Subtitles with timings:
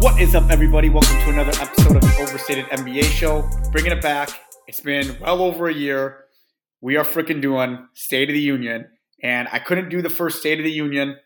[0.00, 0.88] What is up, everybody?
[0.88, 3.46] Welcome to another episode of the Overstated NBA Show.
[3.70, 4.30] Bringing it back.
[4.66, 6.24] It's been well over a year.
[6.80, 8.86] We are freaking doing State of the Union,
[9.22, 11.16] and I couldn't do the first State of the Union.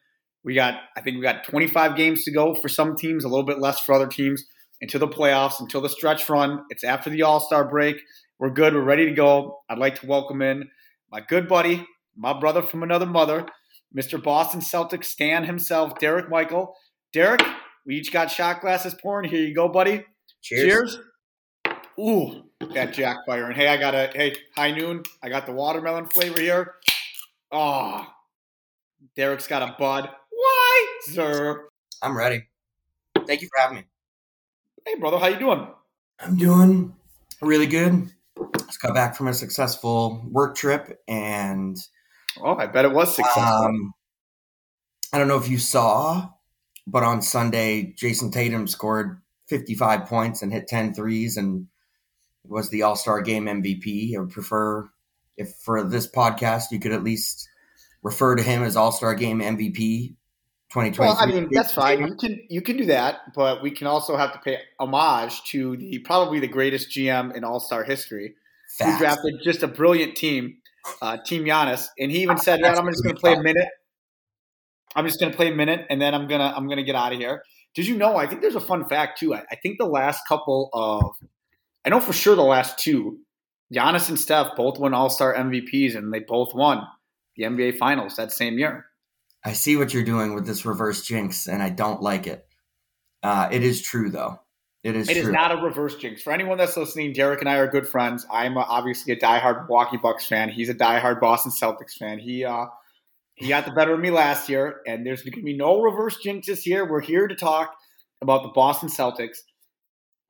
[0.42, 3.46] We got, I think we got 25 games to go for some teams, a little
[3.46, 4.44] bit less for other teams,
[4.80, 6.64] until the playoffs, until the stretch run.
[6.68, 7.98] It's after the All Star break.
[8.40, 8.74] We're good.
[8.74, 9.60] We're ready to go.
[9.70, 10.68] I'd like to welcome in
[11.12, 11.86] my good buddy,
[12.16, 13.46] my brother from another mother,
[13.96, 14.20] Mr.
[14.20, 16.74] Boston Celtics Stan himself, Derek Michael.
[17.12, 17.42] Derek,
[17.86, 19.28] we each got shot glasses pouring.
[19.30, 20.04] Here you go, buddy.
[20.42, 20.96] Cheers.
[20.96, 20.98] Cheers.
[21.98, 22.42] Ooh,
[22.72, 23.46] that Jack fire.
[23.46, 25.02] And hey, I got a hey, high noon.
[25.22, 26.74] I got the watermelon flavor here.
[27.52, 28.06] Oh,
[29.14, 30.08] Derek's got a bud.
[30.30, 31.68] Why, sir?
[32.02, 32.44] I'm ready.
[33.26, 33.84] Thank you for having me.
[34.84, 35.68] Hey, brother, how you doing?
[36.20, 36.94] I'm doing
[37.40, 38.10] really good.
[38.66, 41.78] Just got back from a successful work trip, and
[42.40, 43.42] Oh, I bet it was successful.
[43.42, 43.94] um,
[45.12, 46.28] I don't know if you saw,
[46.86, 51.66] but on Sunday, Jayson Tatum scored 55 points and hit 10 threes and
[52.46, 54.14] was the All Star Game MVP.
[54.14, 54.88] I would prefer
[55.36, 57.48] if for this podcast you could at least
[58.02, 60.14] refer to him as All Star Game MVP
[60.70, 61.06] 2023.
[61.06, 62.06] well, I mean, that's fine.
[62.06, 65.76] You can you can do that, but we can also have to pay homage to
[65.76, 68.34] the probably the greatest GM in All Star history.
[68.80, 70.56] who drafted just a brilliant team,
[71.00, 73.68] uh, Team Giannis, and he even said, "Yeah, I'm just going to play a minute.
[74.94, 77.12] I'm just going to play a minute, and then I'm gonna I'm gonna get out
[77.12, 77.42] of here."
[77.74, 78.16] Did you know?
[78.16, 79.34] I think there's a fun fact too.
[79.34, 81.16] I, I think the last couple of,
[81.84, 83.18] I know for sure the last two,
[83.74, 86.86] Giannis and Steph both won All Star MVPs, and they both won
[87.36, 88.86] the NBA Finals that same year.
[89.44, 92.46] I see what you're doing with this reverse jinx, and I don't like it.
[93.22, 94.40] Uh, it is true, though.
[94.84, 96.22] It is It is not a reverse jinx.
[96.22, 98.26] For anyone that's listening, Derek and I are good friends.
[98.30, 100.50] I'm uh, obviously a diehard Milwaukee Bucks fan.
[100.50, 102.18] He's a diehard Boston Celtics fan.
[102.18, 102.66] He uh,
[103.34, 106.18] he got the better of me last year, and there's going to be no reverse
[106.24, 106.88] jinxes here.
[106.88, 107.74] We're here to talk
[108.22, 109.38] about the Boston Celtics.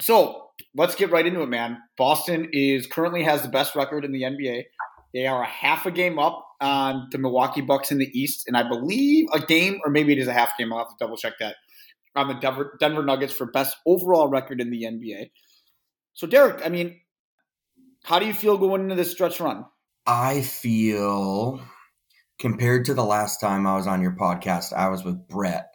[0.00, 1.78] So let's get right into it, man.
[1.98, 4.64] Boston is currently has the best record in the NBA.
[5.12, 8.56] They are a half a game up on the Milwaukee Bucks in the East, and
[8.56, 10.72] I believe a game, or maybe it is a half game.
[10.72, 11.56] I'll have to double check that
[12.16, 15.30] on the Denver, Denver Nuggets for best overall record in the NBA.
[16.14, 17.00] So, Derek, I mean,
[18.02, 19.64] how do you feel going into this stretch run?
[20.06, 21.60] I feel
[22.44, 25.72] compared to the last time I was on your podcast, I was with Brett,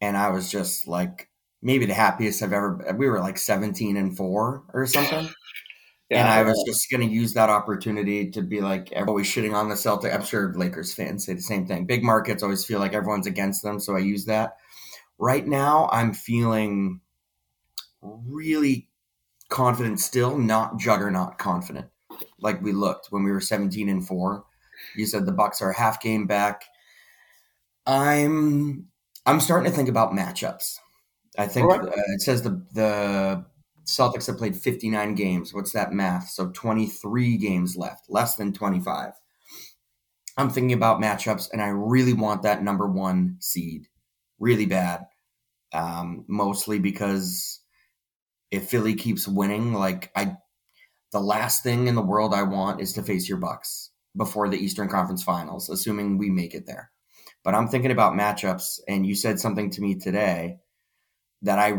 [0.00, 1.28] and I was just like
[1.60, 2.94] maybe the happiest I've ever.
[2.96, 5.28] We were like 17 and four or something.
[6.12, 9.68] and I was just going to use that opportunity to be like, always shitting on
[9.68, 10.14] the Celtics.
[10.14, 11.84] I'm sure Lakers fans say the same thing.
[11.84, 14.58] Big markets always feel like everyone's against them, so I use that.
[15.18, 17.00] Right now, I'm feeling
[18.00, 18.88] really
[19.48, 21.86] confident still, not juggernaut confident,
[22.38, 24.44] like we looked when we were 17 and four.
[24.96, 26.64] You said the Bucks are a half game back.
[27.86, 28.86] I'm
[29.26, 30.78] I'm starting to think about matchups.
[31.38, 31.80] I think right.
[31.80, 33.44] uh, it says the the
[33.86, 35.52] Celtics have played 59 games.
[35.52, 36.30] What's that math?
[36.30, 39.12] So 23 games left, less than 25.
[40.36, 43.88] I'm thinking about matchups, and I really want that number one seed
[44.38, 45.06] really bad.
[45.72, 47.60] Um, mostly because
[48.50, 50.36] if Philly keeps winning, like I,
[51.12, 54.58] the last thing in the world I want is to face your Bucks before the
[54.58, 56.90] Eastern Conference Finals, assuming we make it there.
[57.42, 60.58] But I'm thinking about matchups, and you said something to me today
[61.42, 61.74] that I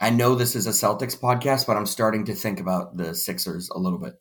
[0.00, 3.68] I know this is a Celtics podcast, but I'm starting to think about the Sixers
[3.68, 4.14] a little bit.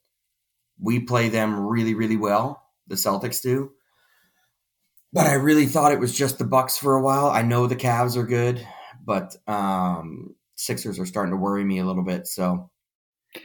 [0.80, 2.64] We play them really, really well.
[2.88, 3.72] The Celtics do.
[5.14, 7.28] But I really thought it was just the Bucks for a while.
[7.28, 8.66] I know the Cavs are good,
[9.04, 12.28] but um, Sixers are starting to worry me a little bit.
[12.28, 12.72] So,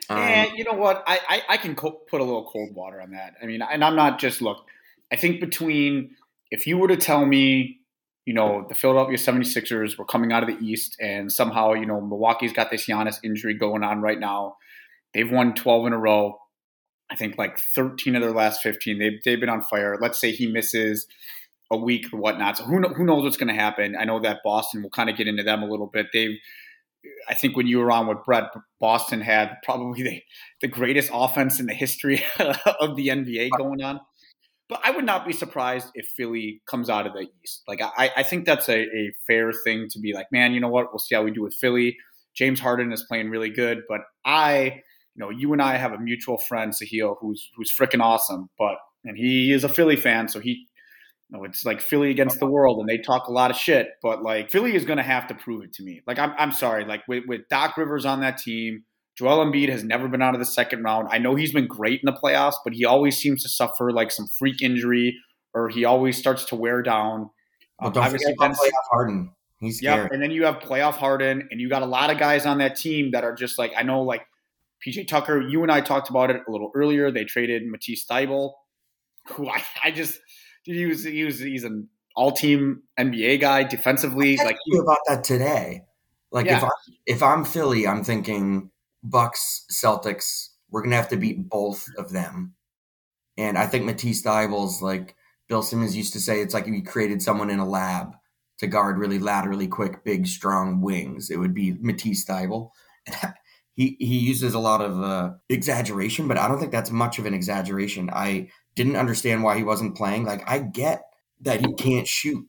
[0.08, 1.03] um, and you know what?
[1.06, 3.34] I, I, I can co- put a little cold water on that.
[3.42, 4.64] I mean, and I'm not just look.
[5.12, 6.16] I think between
[6.50, 7.80] if you were to tell me,
[8.26, 12.00] you know, the Philadelphia 76ers were coming out of the East and somehow, you know,
[12.00, 14.56] Milwaukee's got this Giannis injury going on right now.
[15.12, 16.38] They've won 12 in a row.
[17.10, 18.98] I think like 13 of their last 15.
[18.98, 19.98] They've, they've been on fire.
[20.00, 21.06] Let's say he misses
[21.71, 22.59] a week or whatnot.
[22.59, 23.97] So who, who knows what's going to happen?
[23.98, 26.06] I know that Boston will kind of get into them a little bit.
[26.12, 26.39] They've,
[27.28, 30.22] I think when you were on with Brett, Boston had probably the,
[30.60, 34.01] the greatest offense in the history of the NBA going on.
[34.69, 37.63] But I would not be surprised if Philly comes out of the East.
[37.69, 40.69] Like I, I think that's a, a fair thing to be like, man, you know
[40.69, 40.87] what?
[40.93, 41.97] We'll see how we do with Philly.
[42.34, 44.81] James Harden is playing really good, but I,
[45.15, 48.49] you know, you and I have a mutual friend, Sahil, who's who's freaking awesome.
[48.59, 50.66] But and he is a Philly fan, so he
[51.32, 53.88] know, it's like Philly against the world, and they talk a lot of shit.
[54.02, 56.02] But like Philly is going to have to prove it to me.
[56.06, 56.84] Like I'm, I'm sorry.
[56.84, 58.84] Like with, with Doc Rivers on that team,
[59.16, 61.08] Joel Embiid has never been out of the second round.
[61.10, 64.10] I know he's been great in the playoffs, but he always seems to suffer like
[64.10, 65.16] some freak injury,
[65.54, 67.30] or he always starts to wear down.
[67.80, 69.30] Well, Um, don't obviously, forget about playoff Harden.
[69.60, 69.82] He's.
[69.82, 70.12] Yep.
[70.12, 72.76] And then you have playoff Harden, and you got a lot of guys on that
[72.76, 74.26] team that are just like I know, like
[74.86, 75.40] PJ Tucker.
[75.40, 77.10] You and I talked about it a little earlier.
[77.10, 78.52] They traded Matisse Thybulle,
[79.28, 80.18] who I, I just
[80.64, 84.36] he was he was he's an all team NBA guy defensively.
[84.36, 85.82] Like you about that today.
[86.30, 86.64] Like if Yeah.
[86.64, 88.70] I if I'm Philly, I'm thinking
[89.03, 90.48] Bucks, Celtics.
[90.70, 92.54] We're gonna have to beat both of them,
[93.36, 95.16] and I think Matisse Thybulle's like
[95.48, 96.41] Bill Simmons used to say.
[96.41, 98.15] It's like if you created someone in a lab
[98.58, 101.30] to guard really laterally quick, big, strong wings.
[101.30, 102.70] It would be Matisse Thybulle.
[103.74, 107.26] he he uses a lot of uh, exaggeration, but I don't think that's much of
[107.26, 108.08] an exaggeration.
[108.12, 110.24] I didn't understand why he wasn't playing.
[110.24, 111.03] Like I get
[111.42, 112.47] that he can't shoot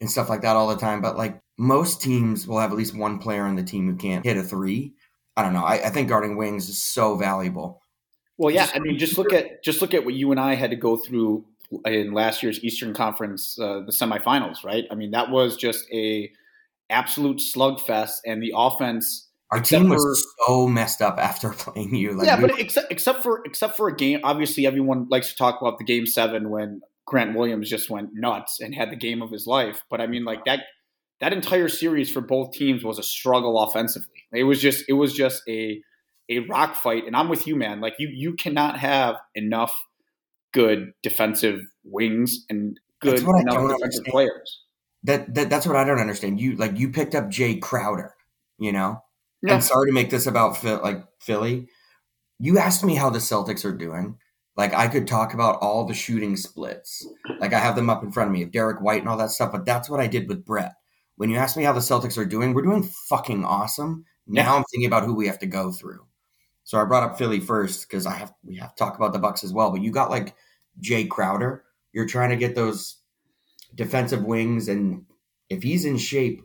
[0.00, 1.00] and stuff like that all the time.
[1.00, 4.24] But like most teams will have at least one player on the team who can't
[4.24, 4.94] hit a three.
[5.36, 5.64] I don't know.
[5.64, 7.82] I, I think guarding wings is so valuable.
[8.36, 8.68] Well, yeah.
[8.74, 10.96] I mean, just look at just look at what you and I had to go
[10.96, 11.44] through
[11.84, 14.84] in last year's Eastern Conference, uh, the semifinals, right?
[14.90, 16.30] I mean, that was just a
[16.90, 19.23] absolute slugfest, and the offense.
[19.50, 22.12] Our team was for- so messed up after playing you.
[22.12, 25.36] Like yeah, we- but except except for except for a game, obviously everyone likes to
[25.36, 29.22] talk about the game seven when Grant Williams just went nuts and had the game
[29.22, 29.82] of his life.
[29.90, 30.60] But I mean, like that
[31.20, 34.08] that entire series for both teams was a struggle offensively.
[34.32, 35.80] It was just it was just a
[36.30, 37.06] a rock fight.
[37.06, 37.80] And I'm with you, man.
[37.80, 39.74] Like you you cannot have enough
[40.52, 44.06] good defensive wings and good That's what I enough defensive understand.
[44.06, 44.60] players.
[45.04, 46.40] that, that that's what I don't understand.
[46.40, 48.14] You like you picked up Jae Crowder,
[48.58, 49.02] you know.
[49.44, 49.54] Yeah.
[49.54, 51.68] And sorry to make this about like Philly.
[52.38, 54.18] You asked me how the Celtics are doing.
[54.56, 57.06] Like I could talk about all the shooting splits.
[57.40, 59.30] Like I have them up in front of me, of Derrick White and all that
[59.30, 59.52] stuff.
[59.52, 60.74] But that's what I did with Brett.
[61.16, 64.04] When you ask me how the Celtics are doing, we're doing fucking awesome.
[64.26, 64.54] Now Yeah.
[64.56, 66.06] I'm thinking about who we have to go through.
[66.64, 69.18] So I brought up Philly first because I have we have to talk about the
[69.18, 69.70] Bucks as well.
[69.70, 70.34] But you got like
[70.80, 71.64] Jae Crowder.
[71.92, 72.96] You're trying to get those
[73.74, 75.04] defensive wings, and
[75.50, 76.42] if he's in shape,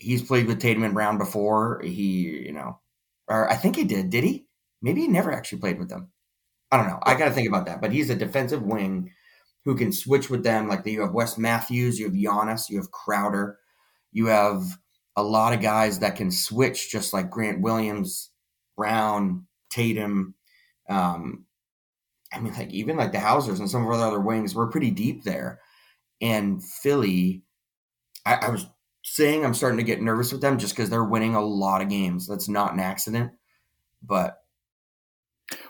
[0.00, 1.80] he's played with Tatum and Brown before.
[1.84, 2.80] He, you know,
[3.28, 4.10] or I think he did.
[4.10, 4.46] Did he?
[4.82, 6.10] Maybe he never actually played with them.
[6.72, 7.00] I don't know.
[7.02, 7.80] I got to think about that.
[7.80, 9.12] But he's a defensive wing
[9.64, 10.68] who can switch with them.
[10.68, 13.58] Like you have Wes Matthews, you have Giannis, you have Crowder,
[14.10, 14.62] you have
[15.16, 18.30] a lot of guys that can switch, just like Grant Williams,
[18.76, 20.34] Brown, Tatum.
[20.88, 21.44] Um,
[22.32, 24.90] I mean, like even like the Hausers and some of our other wings, we're pretty
[24.90, 25.60] deep there.
[26.22, 27.42] And Philly,
[28.24, 28.66] I, I was
[29.02, 31.88] saying I'm starting to get nervous with them just because they're winning a lot of
[31.88, 32.26] games.
[32.26, 33.32] That's not an accident,
[34.02, 34.38] but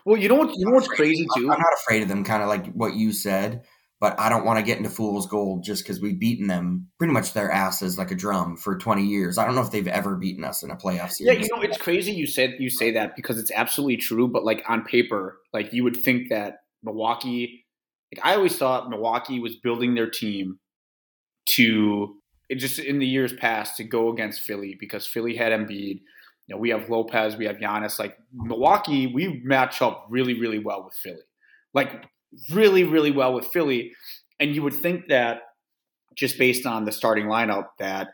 [0.04, 0.54] Well, you know what?
[0.56, 1.50] You know what's crazy too.
[1.50, 3.62] I'm not afraid of them, kind of like what you said.
[4.00, 7.12] But I don't want to get into fool's gold just because we've beaten them pretty
[7.12, 9.36] much their asses like a drum for 20 years.
[9.36, 11.20] I don't know if they've ever beaten us in a playoff series.
[11.20, 14.26] Yeah, you know, it's crazy you said you say that because it's absolutely true.
[14.26, 17.66] But like on paper, like you would think that Milwaukee,
[18.14, 20.58] like I always thought Milwaukee was building their team
[21.56, 22.16] to
[22.58, 26.00] just in the years past to go against Philly because Philly had Embiid.
[26.46, 27.98] You know, we have Lopez, we have Giannis.
[27.98, 31.22] Like Milwaukee, we match up really, really well with Philly.
[31.74, 32.06] Like
[32.50, 33.92] really, really well with Philly.
[34.40, 35.42] And you would think that
[36.16, 38.08] just based on the starting lineup that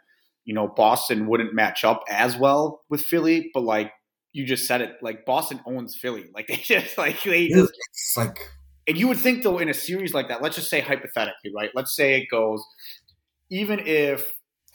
[0.46, 3.92] you know, Boston wouldn't match up as well with Philly, but like
[4.32, 6.26] you just said it, like Boston owns Philly.
[6.34, 8.38] Like they just like they just it's like
[8.86, 11.70] and you would think though in a series like that, let's just say hypothetically, right?
[11.74, 12.64] Let's say it goes
[13.50, 14.24] even if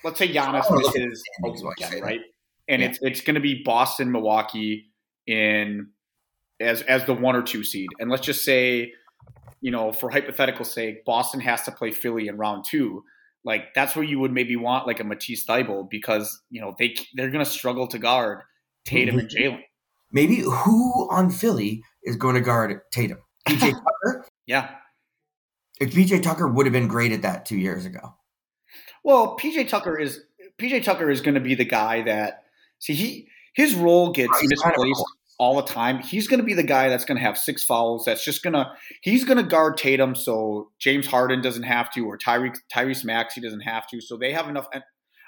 [0.04, 2.20] let's say Giannis misses standings, why you say again, right?
[2.68, 2.90] And Yeah.
[2.90, 4.92] it's it's gonna be Boston, Milwaukee
[5.28, 5.90] in
[6.60, 7.90] as as the one or two seed.
[8.00, 8.94] And let's just say,
[9.62, 13.04] you know, for hypothetical sake, Boston has to play Philly in round two
[13.44, 16.96] like that's where you would maybe want like a Matisse Thybulle because you know they
[17.16, 18.42] they're gonna struggle to guard
[18.86, 19.62] Tatum and Jaylen.
[20.12, 23.18] maybe who on Philly is going to guard Tatum?
[23.48, 23.60] PJ
[24.04, 24.26] Tucker?
[24.46, 24.76] Yeah.
[25.80, 28.14] If PJ Tucker would have been great at that two years ago.
[29.04, 30.22] Well, PJ Tucker is
[30.60, 32.44] PJ Tucker is going to be the guy that
[32.80, 35.06] see he his role gets He's kind of a misplaced
[35.42, 35.98] all the time.
[35.98, 38.06] He's going to be the guy that's going to have six fouls.
[38.06, 42.06] That's just going to he's going to guard Tatum so James Harden doesn't have to,
[42.06, 44.02] or Tyrese Tyrese Maxey doesn't have to.
[44.02, 44.68] So they have enough.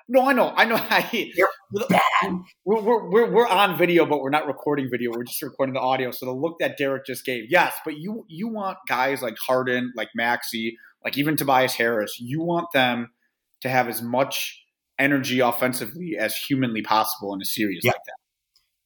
[0.08, 0.76] No, I know, I know.
[0.80, 1.32] I.
[2.64, 5.10] We're, we're, we're, we're on video, but we're not recording video.
[5.12, 6.12] We're just recording the audio.
[6.12, 9.94] So the look that Derek just gave, yes, but you you want guys like Harden,
[9.96, 12.20] like Maxey, like even Tobias Harris.
[12.20, 13.10] You want them
[13.64, 14.64] to have as much
[15.00, 17.92] energy offensively as humanly possible in a series Yeah.
[17.92, 18.16] like that.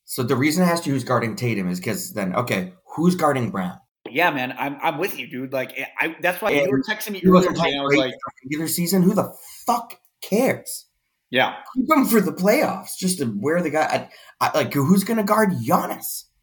[0.06, 3.52] So the reason I asked you who's guarding Tatum is because then, okay, who's guarding
[3.52, 3.78] Brown?
[4.10, 5.52] Yeah, man, I'm I'm with you, dude.
[5.52, 7.76] Like eh, I, that's why And you were texting me earlier today.
[7.78, 8.14] I was like,
[8.46, 9.02] regular season.
[9.02, 9.34] Who the
[9.66, 10.86] fuck cares?
[11.30, 14.10] yeah, Keep him for the playoffs, just to wear the guy.
[14.40, 16.24] I, I, like, who's to guard Giannis?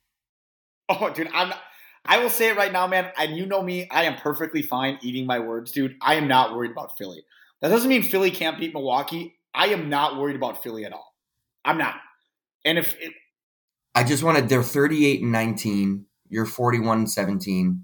[0.90, 1.54] Oh, dude, I'm.
[2.04, 3.10] I will say it right now, man.
[3.16, 5.96] And you know me, I am perfectly fine eating my words, dude.
[6.02, 7.24] I am not worried about Philly.
[7.64, 9.38] That doesn't mean Philly can't beat Milwaukee.
[9.54, 11.14] I am not worried about Philly at all.
[11.64, 11.94] I'm not.
[12.62, 13.14] And if it,
[13.94, 17.82] I just wanted they're 38 and 19, you're 41 and 17,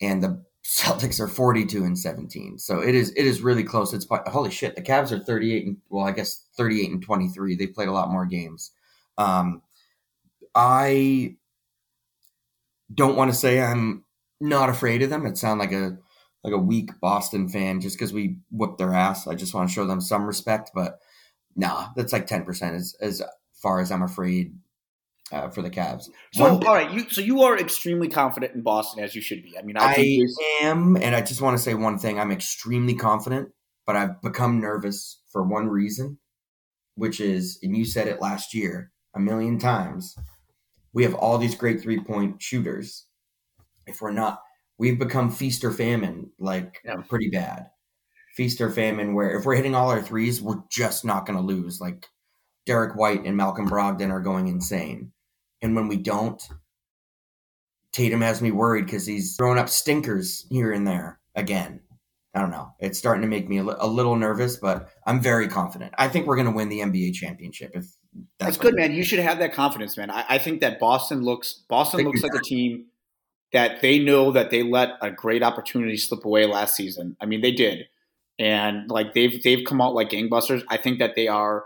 [0.00, 2.56] and the Celtics are 42 and 17.
[2.56, 3.92] So it is it is really close.
[3.92, 4.76] It's holy shit.
[4.76, 7.54] The Cavs are 38 and well, I guess 38 and 23.
[7.54, 8.70] They've played a lot more games.
[9.18, 9.60] Um,
[10.54, 11.36] I
[12.94, 14.04] don't want to say I'm
[14.40, 15.26] not afraid of them.
[15.26, 15.98] It sounds like a
[16.46, 19.26] like a weak Boston fan just because we whooped their ass.
[19.26, 21.00] I just want to show them some respect, but
[21.56, 23.20] nah, that's like 10% as as
[23.52, 24.54] far as I'm afraid
[25.32, 26.04] uh, for the Cavs.
[26.32, 29.42] So One, all right, you so you are extremely confident in Boston as you should
[29.42, 29.58] be.
[29.58, 30.26] I mean, I, I
[30.64, 33.48] am, and I just want to say one thing: I'm extremely confident,
[33.84, 36.18] but I've become nervous for one reason,
[36.94, 40.14] which is, and you said it last year a million times.
[40.92, 43.06] We have all these great three point shooters.
[43.86, 44.40] If we're not,
[44.78, 46.96] we've become feast or famine, like yeah.
[47.08, 47.70] pretty bad.
[48.34, 51.44] Feast or famine, where if we're hitting all our threes, we're just not going to
[51.44, 51.80] lose.
[51.80, 52.06] Like
[52.66, 55.12] Derrick White and Malcolm Brogdon are going insane
[55.62, 56.42] and when we don't,
[57.92, 61.80] Tatum has me worried because he's throwing up stinkers here and there again.
[62.34, 62.74] I don't know.
[62.78, 65.94] It's starting to make me a, li- a little nervous, but I'm very confident.
[65.96, 67.70] I think we're going to win the NBA championship.
[67.74, 67.86] If
[68.38, 68.92] that's, that's good, man.
[68.92, 70.10] You should have that confidence, man.
[70.10, 72.86] I, I think that Boston looks Boston looks like a team
[73.52, 77.16] that they know that they let a great opportunity slip away last season.
[77.20, 77.86] I mean, they did,
[78.38, 80.62] and like they've they've come out like gangbusters.
[80.68, 81.64] I think that they are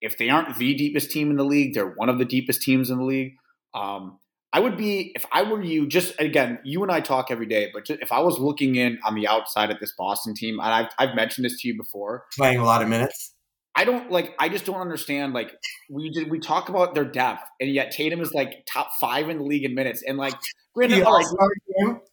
[0.00, 2.90] if they aren't the deepest team in the league, they're one of the deepest teams
[2.90, 3.36] in the league.
[3.74, 4.18] Um,
[4.52, 5.86] I would be if I were you.
[5.86, 8.98] Just again, you and I talk every day, but just, if I was looking in
[9.04, 12.24] on the outside at this Boston team, and I've I've mentioned this to you before,
[12.36, 13.34] playing a lot of minutes.
[13.78, 14.34] I don't like.
[14.40, 15.34] I just don't understand.
[15.34, 15.52] Like
[15.88, 19.38] we did, we talk about their depth, and yet Tatum is like top five in
[19.38, 20.02] the league in minutes.
[20.04, 20.34] And like,
[20.74, 21.24] granted, right,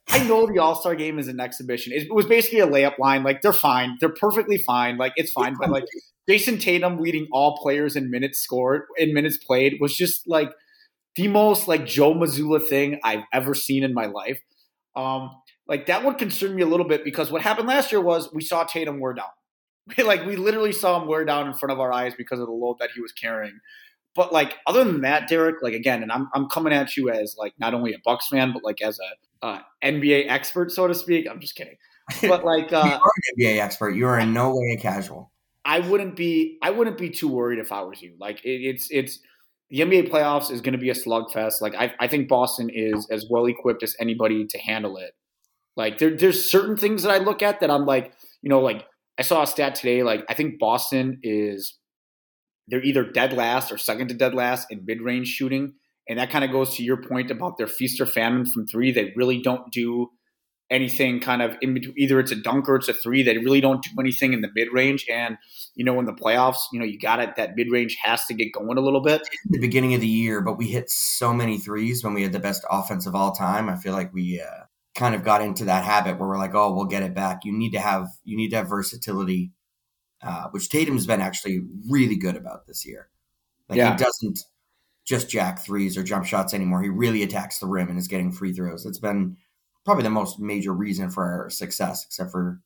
[0.09, 1.91] I know the All Star game is an exhibition.
[1.91, 3.23] It was basically a layup line.
[3.23, 3.97] Like they're fine.
[3.99, 4.99] They're perfectly fine.
[4.99, 5.55] Like it's fine.
[5.59, 5.85] But like
[6.29, 10.51] Jayson Tatum leading all players in minutes scored in minutes played was just like
[11.15, 14.39] the most like Joe Mazzulla thing I've ever seen in my life.
[14.95, 15.31] Um,
[15.67, 18.43] like that would concern me a little bit because what happened last year was we
[18.43, 19.25] saw Tatum wear down.
[20.03, 22.53] like we literally saw him wear down in front of our eyes because of the
[22.53, 23.59] load that he was carrying.
[24.15, 27.35] But like other than that, Derek, like again, and I'm I'm coming at you as
[27.37, 30.95] like not only a Bucks fan, but like as a uh, NBA expert, so to
[30.95, 31.27] speak.
[31.29, 31.77] I'm just kidding.
[32.21, 33.95] But like uh, you are an NBA expert.
[33.95, 35.31] You are in no way a casual.
[35.65, 38.13] I wouldn't be I wouldn't be too worried if I was you.
[38.19, 39.19] Like it, it's it's
[39.71, 41.61] the NBA playoffs is going to be a slugfest.
[41.61, 45.15] Like I I think Boston is as well equipped as anybody to handle it.
[45.75, 48.13] Like there there's certain things that I look at that I'm like
[48.43, 48.85] you know like
[49.17, 50.03] I saw a stat today.
[50.03, 51.77] Like I think Boston is
[52.67, 55.73] they're either dead last or second to dead last in mid range shooting.
[56.07, 58.91] And that kind of goes to your point about their feast or famine from three.
[58.91, 60.09] They really don't do
[60.69, 61.95] anything kind of in between.
[61.97, 63.23] Either it's a dunk or it's a three.
[63.23, 65.05] They really don't do anything in the mid range.
[65.11, 65.37] And
[65.75, 67.35] you know, in the playoffs, you know, you got it.
[67.37, 69.27] That mid range has to get going a little bit.
[69.49, 72.39] The beginning of the year, but we hit so many threes when we had the
[72.39, 73.69] best offense of all time.
[73.69, 74.65] I feel like we uh,
[74.95, 77.43] kind of got into that habit where we're like, oh, we'll get it back.
[77.43, 79.51] You need to have you need to have versatility,
[80.23, 83.09] uh, which Tatum's been actually really good about this year.
[83.69, 83.91] Like yeah.
[83.91, 84.39] he doesn't
[85.05, 86.81] just jack threes or jump shots anymore.
[86.81, 88.85] He really attacks the rim and is getting free throws.
[88.85, 89.37] It's been
[89.83, 92.61] probably the most major reason for our success, except for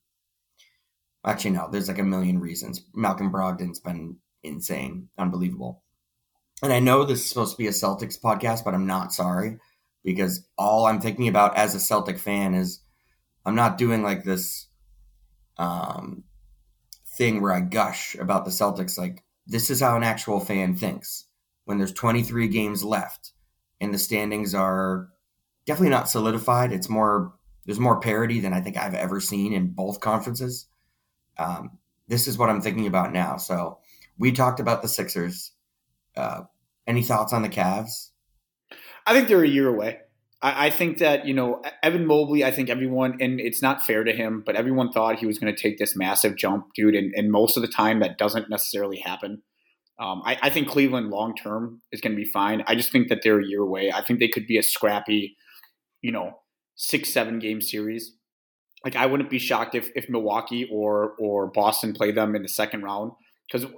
[1.26, 2.82] actually no, there's like a million reasons.
[2.94, 5.82] Malcolm Brogdon's been insane, unbelievable.
[6.62, 9.58] And I know this is supposed to be a Celtics podcast, but I'm not sorry
[10.04, 12.80] because all I'm thinking about as a Celtic fan is
[13.44, 14.66] I'm not doing like this
[15.56, 16.24] um,
[17.16, 18.98] thing where I gush about the Celtics.
[18.98, 21.26] Like this is how an actual fan thinks
[21.64, 23.32] when there's 23 games left
[23.80, 25.08] and the standings are
[25.66, 26.72] definitely not solidified.
[26.72, 27.34] It's more
[27.66, 30.66] there's more parity than I think I've ever seen in both conferences.
[31.38, 31.78] Um,
[32.08, 33.36] this is what I'm thinking about now.
[33.36, 33.78] So
[34.18, 35.52] we talked about the Sixers.
[36.16, 36.42] Uh,
[36.86, 38.10] any thoughts on the Cavs?
[39.06, 39.98] I think they're a year away.
[40.42, 42.44] I, I, think that you know Evan Mobley.
[42.44, 45.54] I think everyone, and it's not fair to him, but everyone thought he was going
[45.54, 46.94] to take this massive jump, dude.
[46.94, 49.42] And, and, most of the time, that doesn't necessarily happen.
[49.98, 52.62] Um, I, I think Cleveland long term is going to be fine.
[52.66, 53.92] I just think that they're a year away.
[53.92, 55.36] I think they could be a scrappy
[56.02, 56.40] you know,
[56.76, 58.14] six, seven game series.
[58.84, 62.48] Like I wouldn't be shocked if, if Milwaukee or or Boston play them in the
[62.48, 63.12] second round.
[63.50, 63.70] Because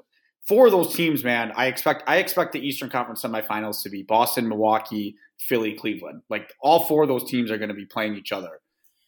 [0.46, 4.02] four of those teams, man, I expect I expect the Eastern Conference semifinals to be
[4.02, 6.22] Boston, Milwaukee, Philly, Cleveland.
[6.28, 8.60] Like all four of those teams are going to be playing each other.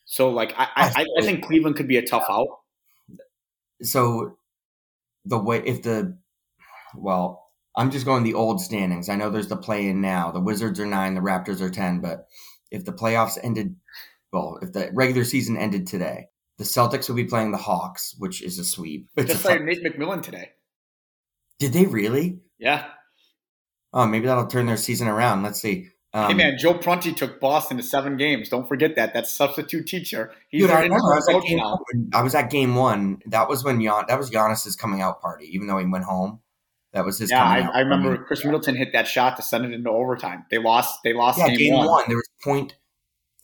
[0.05, 2.49] So like I, I, I think Cleveland could be a tough out.
[3.83, 4.37] So
[5.25, 6.17] the way if the
[6.97, 9.09] well, I'm just going the old standings.
[9.09, 10.31] I know there's the play in now.
[10.31, 12.26] The Wizards are nine, the Raptors are ten, but
[12.71, 13.76] if the playoffs ended,
[14.33, 18.43] well, if the regular season ended today, the Celtics would be playing the Hawks, which
[18.43, 19.09] is a sweep.
[19.17, 20.50] It's Just played Nate McMillan today.
[21.59, 22.41] Did they really?
[22.59, 22.87] Yeah.
[23.93, 25.43] Oh, maybe that'll turn their season around.
[25.43, 25.89] Let's see.
[26.13, 28.49] Um, hey man, Joe Prunty took Boston to seven games.
[28.49, 29.13] Don't forget that.
[29.15, 30.33] That's substitute teacher.
[30.49, 31.71] He's Dude, I, remember I, was at game now.
[31.73, 32.11] one.
[32.15, 33.21] I was at game one.
[33.27, 35.47] That was when Gian, that was Giannis's coming out party.
[35.53, 36.41] Even though he went home,
[36.93, 37.31] that was his.
[37.31, 38.25] Yeah, coming I, I remember party.
[38.29, 40.45] Khris Middleton hit that shot to send it into overtime.
[40.53, 41.01] They lost.
[41.03, 41.87] They lost Yeah, game, game one.
[41.89, 42.05] one.
[42.07, 42.77] There was point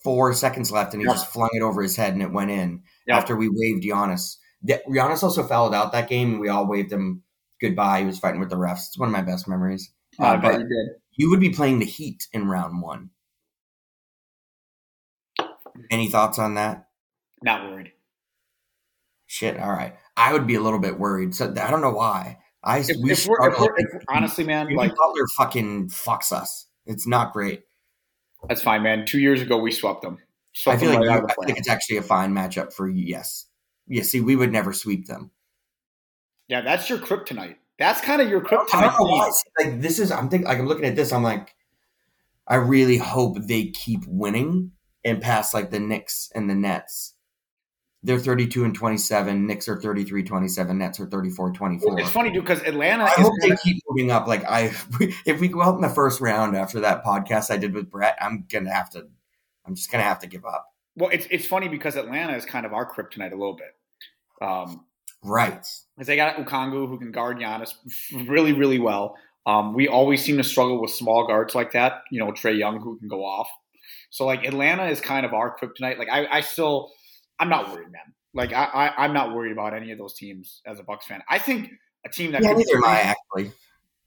[0.01, 2.83] four seconds left, and he just flung it over his head, and it went in
[3.09, 4.37] after we waved Giannis.
[4.65, 7.23] Giannis also fouled out that game, and we all waved him
[7.61, 7.99] goodbye.
[8.01, 8.87] He was fighting with the refs.
[8.87, 9.91] It's one of my best memories.
[10.19, 13.09] Oh, Uh, but you you would be playing the Heat in round one.
[15.89, 16.87] Any thoughts on that?
[17.43, 17.91] Not worried.
[19.27, 19.59] Shit.
[19.59, 19.95] All right.
[20.17, 21.33] I would be a little bit worried.
[21.33, 22.39] So I don't know why.
[22.63, 26.31] I If, we if we're, if we're if, honestly, man, Jimmy like Butler fucking fucks
[26.31, 26.67] us.
[26.85, 27.63] It's not great.
[28.47, 29.05] that's fine, man.
[29.05, 30.17] Two years ago, we swept them.
[30.67, 32.33] I feel them like right you, out of the I think it's actually a fine
[32.33, 33.03] matchup for you.
[33.03, 33.47] Yes.
[33.87, 34.03] Yeah.
[34.03, 35.31] See, we would never sweep them.
[36.51, 37.55] Yeah, that's your kryptonite.
[37.79, 38.81] That's kind of your I kryptonite.
[38.81, 39.31] don't know why.
[39.59, 40.11] Like this is.
[40.11, 40.47] I'm thinking.
[40.49, 41.13] Like I'm looking at this.
[41.13, 41.55] I'm like,
[42.45, 44.73] I really hope they keep winning
[45.05, 47.13] and pass like the Knicks and the Nets.
[48.03, 49.47] They're 32 and 27.
[49.47, 50.77] Knicks are 33 27.
[50.77, 51.99] Nets are 34 24.
[52.01, 54.27] It's funny, dude, because Atlanta I hope they kinda- keep moving up.
[54.27, 54.73] Like I,
[55.25, 58.17] if we go out in the first round after that podcast I did with Brett,
[58.19, 59.07] I'm gonna have to.
[59.65, 60.67] I'm just gonna have to give up.
[60.97, 63.73] well, it's it's funny because Atlanta is kind of our kryptonite a little bit.
[64.45, 64.83] Um,
[65.23, 65.65] Right.
[65.95, 67.73] because they got Okongwu who can guard Giannis
[68.27, 69.15] really, really well.
[69.45, 72.01] Um, we always seem to struggle with small guards like that.
[72.11, 73.47] You know, Trae Young who can go off.
[74.09, 75.97] So like Atlanta is kind of our kryptonite.
[75.97, 76.91] Like I, I still,
[77.39, 78.13] I'm not worried, man.
[78.33, 81.21] Like I, I, I'm not worried about any of those teams as a Bucks fan.
[81.29, 81.69] I think
[82.05, 83.51] a team that Yeah, could be neither am I actually.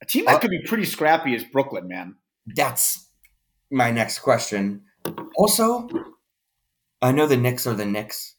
[0.02, 2.16] a team that could be pretty scrappy is Brooklyn, man.
[2.46, 3.08] That's
[3.70, 4.82] my next question.
[5.36, 5.88] Also,
[7.02, 8.36] I know the Knicks are the Knicks,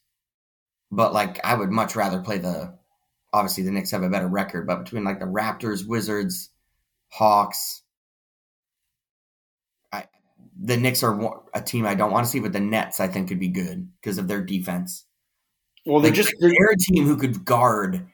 [0.90, 2.74] but like I would much rather play the.
[3.32, 6.48] Obviously, the Knicks have a better record, but between like the Raptors, Wizards,
[7.08, 7.82] Hawks,
[9.92, 10.04] I
[10.58, 13.28] the Knicks are a team I don't want to see, but the Nets I think
[13.28, 15.04] could be good because of their defense.
[15.84, 18.06] Well, they're Like, just they're, they're a team who could guard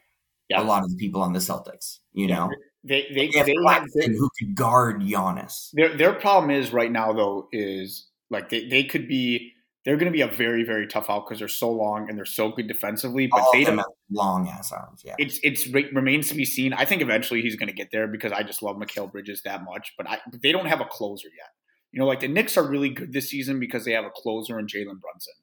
[0.49, 0.63] Yeah.
[0.63, 2.01] a lot of the people on the Celtics.
[2.13, 2.51] You know,
[2.83, 5.71] they they they have they who could guard Giannis.
[5.73, 9.52] Their their problem is right now though is like they, they could be
[9.85, 12.25] they're going to be a very very tough out because they're so long and they're
[12.25, 13.85] so good defensively, but All they them don't.
[13.85, 15.03] have long ass arms.
[15.05, 16.73] Yeah, It's it's re- remains to be seen.
[16.73, 19.65] I think eventually he's going to get there because I just love Mikal Bridges that
[19.65, 21.51] much, but I they don't have a closer yet.
[21.91, 24.59] You know, like the Knicks are really good this season because they have a closer
[24.59, 25.35] in Jalen Brunson.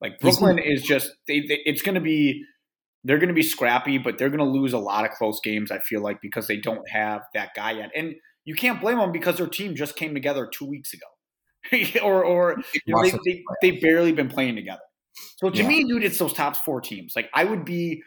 [0.00, 2.44] Like Brooklyn is just they, they it's going to be
[3.04, 5.70] they're going to be scrappy, but they're going to lose a lot of close games.
[5.70, 9.12] I feel like because they don't have that guy yet, and you can't blame them
[9.12, 11.06] because their team just came together two weeks ago,
[12.02, 14.82] or or you know, they, they they've barely been playing together.
[15.36, 15.68] So to Yeah.
[15.68, 17.14] me, dude, it's those top four teams.
[17.14, 18.02] Like I would be,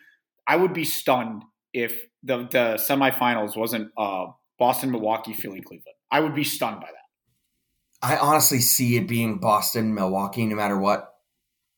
[0.47, 4.27] I would be stunned if the the semifinals wasn't uh,
[4.59, 5.95] Boston, Milwaukee, Philly, Cleveland.
[6.11, 7.01] I would be stunned by that.
[8.03, 11.13] I honestly see it being Boston, Milwaukee, no matter what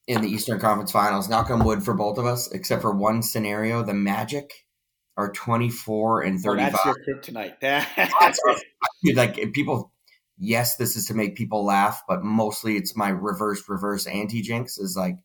[0.08, 1.30] in the Eastern Conference Finals.
[1.30, 4.66] Knock on wood for both of us, except for one scenario: the Magic
[5.18, 7.60] are twenty four and thirty that's your kryptonite.
[7.62, 7.88] That,
[8.20, 8.40] That's
[9.16, 9.93] like people.
[10.44, 14.78] Yes, this is to make people laugh, but mostly it's my reverse reverse anti jinx.
[14.78, 15.16] Is like,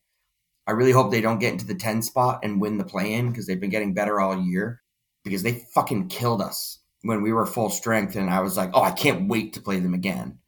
[0.65, 3.29] I really hope they don't get into the ten spot and win the play in
[3.29, 4.81] because they've been getting better all year.
[5.25, 8.81] Because they fucking killed us when we were full strength, and I was like, oh,
[8.81, 10.39] I can't wait to play them again.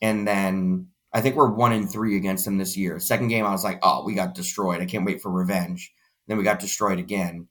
[0.00, 2.98] And then I think we're one in three against them this year.
[2.98, 4.80] Second game, I was like, oh, we got destroyed.
[4.80, 5.92] I can't wait for revenge.
[6.26, 7.48] Then we got destroyed again.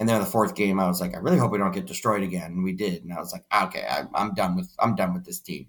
[0.00, 2.22] And then the fourth game, I was like, I really hope we don't get destroyed
[2.22, 2.52] again.
[2.52, 3.04] And we did.
[3.04, 5.66] And I was like, ah, okay, I, I'm done with I'm done with this team.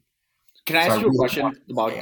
[0.66, 1.94] Can I So ask you a really question about?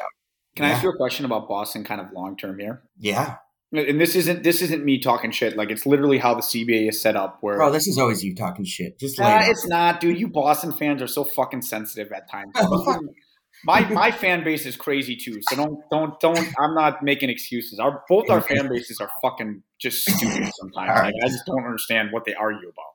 [0.56, 2.84] Can I ask you a question about Boston, kind of long term here?
[2.98, 3.38] Yeah,
[3.74, 5.56] And this isn't this isn't me talking shit.
[5.56, 7.38] Like it's literally how the CBA is set up.
[7.42, 9.00] Where bro, this is always you talking shit.
[9.00, 10.20] Just Nah, it it's not, dude.
[10.20, 12.54] You Boston fans are so fucking sensitive at times.
[13.63, 15.39] my my fan base is crazy too.
[15.50, 16.54] So don't don't don't.
[16.60, 17.80] I'm not making excuses.
[17.80, 20.89] Our both our fan bases are fucking just stupid sometimes.
[20.89, 22.86] Like, I just don't understand what they argue about.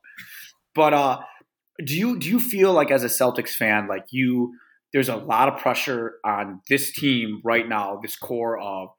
[0.75, 1.21] But uh,
[1.85, 4.55] do you do you feel like as a Celtics fan, like you,
[4.93, 8.91] there's a lot of pressure on this team right now, this core of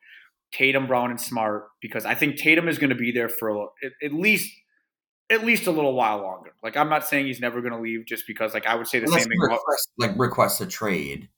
[0.51, 3.61] Tatum, Brown, and Smart, because I think Tatum is going to be there for a,
[3.83, 4.51] at, at least
[5.29, 6.53] at least a little while longer.
[6.63, 8.99] Like I'm not saying he's never going to leave, just because like I would say
[8.99, 9.39] the Unless same thing.
[9.39, 11.29] Request, like request a trade.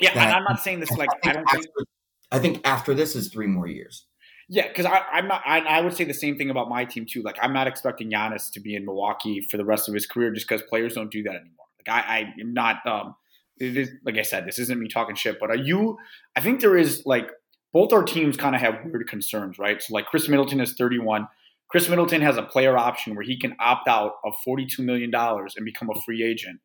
[0.00, 1.88] Yeah, and I'm not saying this like I don't after, think
[2.32, 4.06] I think after this is three more years.
[4.48, 5.42] Yeah, because I'm not.
[5.46, 7.22] I, I would say the same thing about my team too.
[7.22, 10.32] Like, I'm not expecting Giannis to be in Milwaukee for the rest of his career
[10.32, 11.66] just because players don't do that anymore.
[11.86, 12.84] Like, I, I am not.
[12.86, 13.14] Um,
[13.58, 15.96] it is, like I said, this isn't me talking shit, but are you?
[16.36, 17.30] I think there is like
[17.72, 19.80] both our teams kind of have weird concerns, right?
[19.80, 21.26] So like Khris Middleton is 31.
[21.68, 25.64] Khris Middleton has a player option where he can opt out of $42 million and
[25.64, 26.60] become a free agent.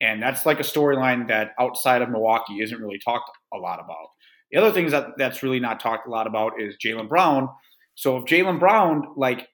[0.00, 4.08] And that's like a storyline that outside of Milwaukee isn't really talked a lot about.
[4.50, 7.48] The other things that that's really not talked a lot about is Jaylen Brown.
[7.94, 9.48] So if Jaylen Brown, like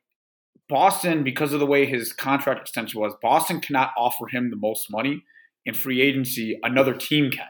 [0.69, 4.91] Boston, because of the way his contract extension was, Boston cannot offer him the most
[4.91, 5.23] money
[5.65, 6.59] in free agency.
[6.63, 7.47] Another team can.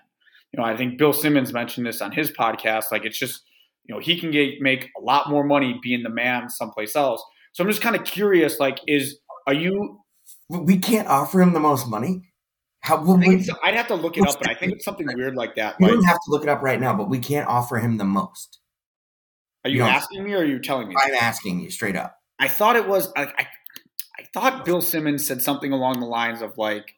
[0.53, 2.93] You know, I think Bill Simmons mentioned this on his podcast.
[2.93, 3.43] Like it's just,
[3.85, 7.25] you know, he can get make a lot more money being the man someplace else.
[7.53, 8.61] So I'm just kind of curious.
[8.61, 10.01] Like, is are you?
[10.51, 12.32] We can't offer him the most money.
[12.83, 13.49] How would we?
[13.63, 15.77] I'd have to look it up, but I think it's something weird like that.
[15.79, 17.97] You like, don't have to look it up right now, but we can't offer him
[17.97, 18.59] the most.
[19.65, 20.97] Are you, you asking me or are you telling me?
[20.99, 22.19] I'm asking you straight up.
[22.41, 23.13] I thought it was.
[23.17, 23.47] I, I,
[24.19, 26.97] I thought Bill Simmons said something along the lines of like,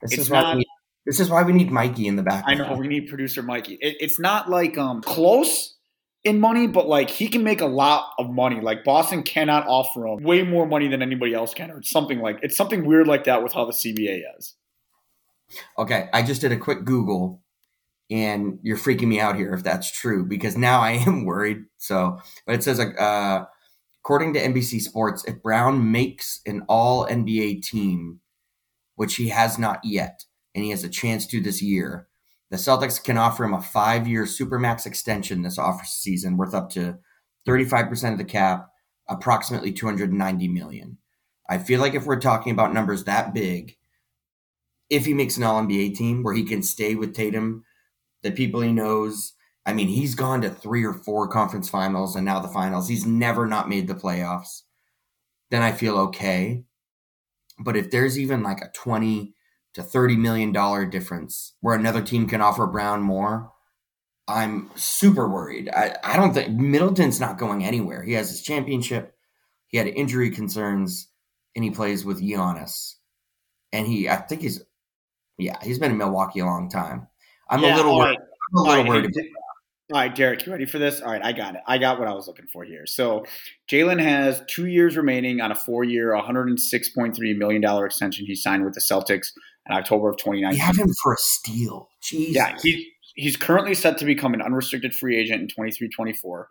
[0.00, 0.64] "This is not." We,
[1.04, 2.44] this is why we need Mikey in the back.
[2.46, 3.76] I know we need producer Mikey.
[3.80, 5.74] It, it's not like um close
[6.22, 8.60] in money, but like he can make a lot of money.
[8.60, 12.20] Like Boston cannot offer him way more money than anybody else can, or it's something
[12.20, 14.54] like it's something weird like that with how the CBA is.
[15.78, 17.42] Okay, I just did a quick Google
[18.10, 21.64] and you're freaking me out here if that's true because now I am worried.
[21.78, 23.44] So, but it says uh,
[24.00, 28.20] according to NBC Sports, if Brown makes an All NBA team,
[28.96, 32.06] which he has not yet, and he has a chance to this year,
[32.50, 36.98] the Celtics can offer him a five-year supermax extension this off season, worth up to
[37.48, 38.68] 35% of the cap,
[39.08, 40.98] approximately 290 million.
[41.48, 43.76] I feel like if we're talking about numbers that big
[44.90, 47.64] if he makes an All NBA team where he can stay with Tatum,
[48.22, 49.32] the people he knows.
[49.66, 52.88] I mean, he's gone to three or four conference finals and now the finals.
[52.88, 54.62] He's never not made the playoffs.
[55.50, 56.64] Then I feel okay.
[57.58, 59.34] But if there's even like a 20
[59.74, 63.52] to 30 million dollar difference where another team can offer Brown more,
[64.26, 65.68] I'm super worried.
[65.70, 68.02] I, I don't think Middleton's not going anywhere.
[68.02, 69.14] He has his championship.
[69.66, 71.08] He had injury concerns
[71.54, 72.94] and he plays with Giannis.
[73.72, 74.62] And he, I think he's
[75.38, 77.06] yeah, he's been in Milwaukee a long time.
[77.48, 78.18] I'm yeah, a little worried.
[78.18, 78.18] Right.
[78.18, 79.14] I'm a little worried.
[79.92, 81.00] all right, Derek, you ready for this?
[81.00, 81.62] All right, I got it.
[81.66, 82.86] I got what I was looking for here.
[82.86, 83.24] So,
[83.68, 88.74] Jaylen has two years remaining on a four-year, 106.3 million dollar extension he signed with
[88.74, 89.32] the Celtics
[89.68, 90.58] in October of 2019.
[90.58, 91.88] You have him for a steal.
[92.00, 92.34] Jesus.
[92.34, 96.46] Yeah, he's he's currently set to become an unrestricted free agent in 23-24.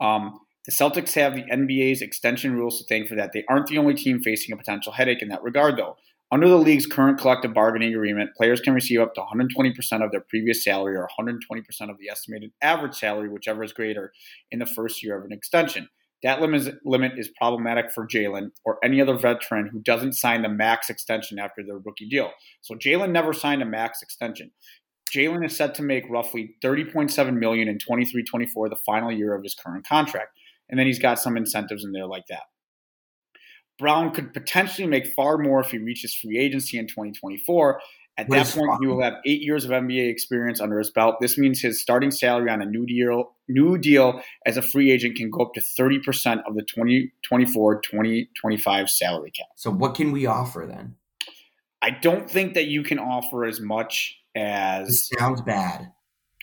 [0.00, 3.32] Um, the Celtics have the NBA's extension rules to thank for that.
[3.32, 5.96] They aren't the only team facing a potential headache in that regard, though.
[6.30, 10.20] Under the league's current collective bargaining agreement, players can receive up to 120% of their
[10.20, 11.38] previous salary or 120%
[11.88, 14.12] of the estimated average salary, whichever is greater,
[14.50, 15.88] in the first year of an extension.
[16.22, 20.90] That limit is problematic for Jaylen or any other veteran who doesn't sign the max
[20.90, 22.32] extension after their rookie deal.
[22.60, 24.50] So Jaylen never signed a max extension.
[25.14, 29.54] Jaylen is set to make roughly 30.7 million in 23-24, the final year of his
[29.54, 30.36] current contract,
[30.68, 32.42] and then he's got some incentives in there like that.
[33.78, 37.80] Brown could potentially make far more if he reaches free agency in 2024.
[38.18, 41.16] At that point, he will have eight years of NBA experience under his belt.
[41.20, 45.16] This means his starting salary on a new deal, new deal as a free agent
[45.16, 49.46] can go up to 30% of the 2024 2025 salary cap.
[49.54, 50.96] So, what can we offer then?
[51.80, 54.88] I don't think that you can offer as much as.
[54.88, 55.92] It sounds bad.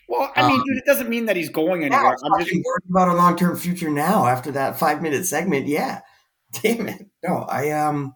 [0.08, 2.16] Well, I mean, um, dude, it doesn't mean that he's going anywhere.
[2.24, 5.68] Yeah, I'm just worried about a long term future now after that five minute segment.
[5.68, 6.02] Yeah.
[6.62, 7.08] Damn it.
[7.24, 8.16] No, I um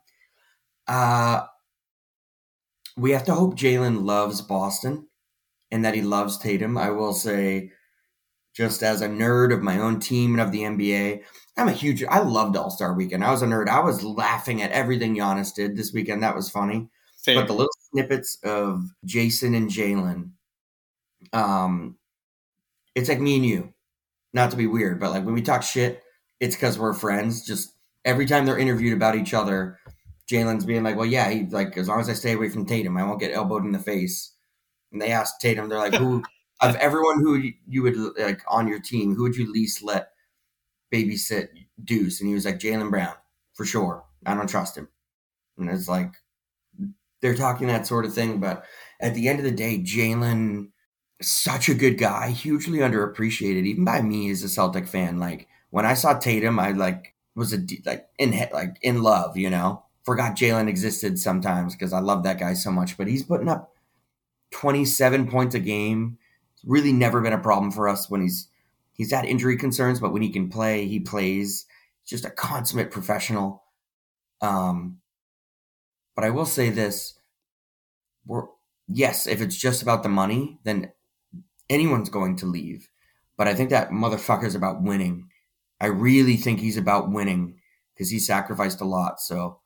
[0.87, 1.45] uh
[2.97, 5.07] we have to hope Jaylen loves Boston
[5.71, 6.77] and that he loves Tatum.
[6.77, 7.71] I will say,
[8.53, 11.21] just as a nerd of my own team and of the NBA,
[11.55, 13.23] I'm a huge I loved All Star Weekend.
[13.23, 13.67] I was a nerd.
[13.67, 16.23] I was laughing at everything Giannis did this weekend.
[16.23, 16.89] That was funny.
[17.15, 17.35] Same.
[17.35, 20.31] But the little snippets of Jayson and Jaylen,
[21.33, 21.97] um,
[22.95, 23.73] it's like me and you.
[24.31, 26.01] Not to be weird, but like when we talk shit,
[26.39, 27.45] it's because we're friends.
[27.45, 27.73] Just
[28.05, 29.79] every time they're interviewed about each other,
[30.29, 32.97] Jaylen's being like, "Well, yeah, he like as long as I stay away from Tatum,
[32.97, 34.33] I won't get elbowed in the face."
[34.91, 36.23] And they asked Tatum, they're like, "Who
[36.61, 40.11] of everyone who you would like on your team, who would you least let
[40.93, 41.49] babysit
[41.83, 43.15] Deuce?" And he was like, "Jaylen Brown
[43.53, 44.03] for sure.
[44.25, 44.89] I don't trust him."
[45.57, 46.13] And it's like
[47.21, 48.63] they're talking that sort of thing, but
[49.01, 50.69] at the end of the day, Jaylen,
[51.21, 55.19] such a good guy, hugely underappreciated, even by me as a Celtic fan.
[55.19, 59.49] Like when I saw Tatum, I like was a like in like in love, you
[59.49, 59.83] know.
[60.03, 63.75] Forgot Jaylen existed sometimes because I love that guy so much, but he's putting up
[64.51, 66.17] 27 points a game.
[66.53, 68.47] It's really never been a problem for us when he's
[68.93, 71.65] he's had injury concerns, but when he can play, he plays.
[72.05, 73.63] Just a consummate professional.
[74.41, 74.97] Um,
[76.15, 77.19] but I will say this:
[78.25, 78.47] we're
[78.87, 80.91] yes, if it's just about the money, then
[81.69, 82.89] anyone's going to leave.
[83.37, 85.28] But I think that motherfucker's about winning
[85.81, 87.59] I really think he's about winning
[87.93, 89.19] because he sacrificed a lot.
[89.19, 89.59] So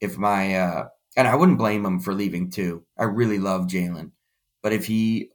[0.00, 2.84] if my uh, and I wouldn't blame him for leaving too.
[2.96, 4.12] I really love Jaylen,
[4.62, 5.30] but if he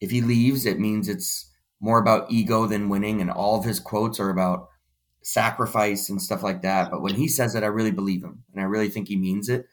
[0.00, 3.80] if he leaves, it means it's more about ego than winning, and all of his
[3.80, 4.68] quotes are about
[5.22, 6.90] sacrifice and stuff like that.
[6.90, 9.48] But when he says it, I really believe him, and I really think he means
[9.48, 9.66] it.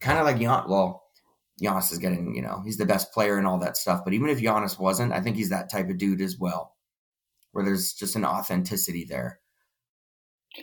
[0.00, 0.64] Kind of like Gian.
[0.68, 1.04] Well,
[1.62, 4.02] Giannis is getting, you know, he's the best player and all that stuff.
[4.04, 6.73] But even if Giannis wasn't, I think he's that type of dude as well,
[7.54, 9.40] where there's just an authenticity there.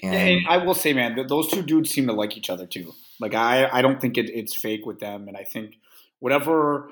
[0.03, 2.93] And, and I will say, man, those two dudes seem to like each other too.
[3.19, 5.75] Like I, I don't think it, it's fake with them, and I think
[6.19, 6.89] whatever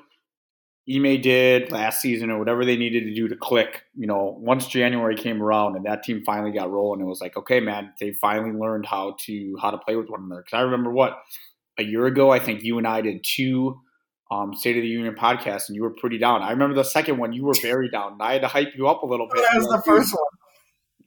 [0.90, 4.68] Ime did last season or whatever they needed to do to click, you know, once
[4.68, 8.12] January came around and that team finally got rolling, it was like, okay, man, they
[8.14, 10.42] finally learned how to how to play with one another.
[10.42, 11.20] Because I remember what
[11.78, 13.80] a year ago, I think you and I did two
[14.32, 16.42] um, State of the Union podcast, and you were pretty down.
[16.42, 18.13] I remember the second one, you were very down.
[18.13, 19.42] And I had to hype you up a little bit.
[19.42, 20.24] That was the first one.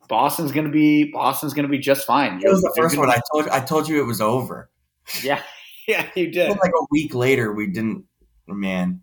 [0.08, 2.40] Boston's gonna be Boston's gonna be just fine.
[2.44, 3.08] It was the first one.
[3.08, 4.68] I told I told you it was over.
[5.24, 5.42] Yeah,
[5.88, 6.50] yeah, you did.
[6.50, 8.04] like a week later, we didn't.
[8.46, 9.02] Man,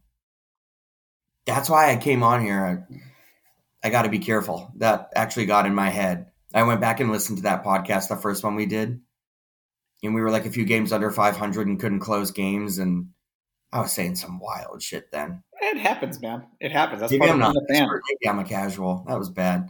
[1.45, 2.87] that's why I came on here.
[3.83, 4.71] I, I got to be careful.
[4.77, 6.27] That actually got in my head.
[6.53, 9.01] I went back and listened to that podcast, the first one we did,
[10.03, 13.09] and we were like a few games under 500 and couldn't close games and
[13.71, 15.43] I was saying some wild shit then.
[15.61, 16.47] It happens, man.
[16.59, 17.01] It happens.
[17.01, 17.87] That's Maybe I'm not a fan.
[17.87, 19.05] Maybe I'm a casual.
[19.07, 19.69] That was bad.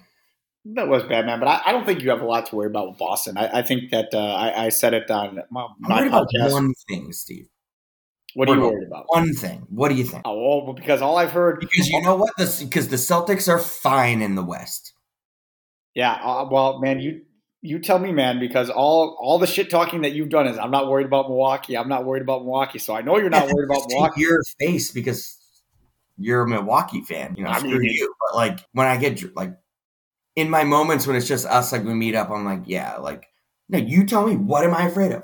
[0.65, 1.39] That was bad, man.
[1.39, 3.37] But I, I, don't think you have a lot to worry about with Boston.
[3.37, 7.11] I, I think that uh, I, I, said it on my, my about one thing,
[7.11, 7.47] Steve.
[8.35, 9.05] What are you worried about?
[9.07, 9.65] One thing.
[9.69, 10.21] What do you think?
[10.25, 11.59] Oh, well, because all I've heard.
[11.59, 12.33] Because you know what?
[12.37, 14.93] Because the Celtics are fine in the West.
[15.95, 16.13] Yeah.
[16.13, 17.21] Uh, well, man, you
[17.61, 20.71] you tell me, man, because all all the shit talking that you've done is I'm
[20.71, 21.77] not worried about Milwaukee.
[21.77, 22.79] I'm not worried about Milwaukee.
[22.79, 24.21] So I know you're not yeah, worried about Milwaukee.
[24.21, 25.37] Your face because
[26.17, 27.35] you're a Milwaukee fan.
[27.37, 28.13] You know, I mean, you.
[28.21, 29.57] But like when I get like
[30.35, 33.25] in my moments when it's just us, like we meet up, I'm like, yeah, like
[33.67, 35.23] no, you tell me what am I afraid of?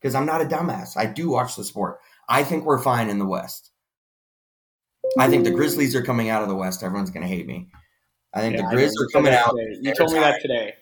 [0.00, 0.96] Because I'm not a dumbass.
[0.96, 1.98] I do watch the sport.
[2.28, 3.70] I think we're fine in the West.
[5.18, 6.82] I think the Grizzlies are coming out of the West.
[6.82, 7.68] Everyone's gonna hate me.
[8.34, 9.54] I think yeah, the Grizzlies are coming out.
[9.80, 10.74] You told me that today.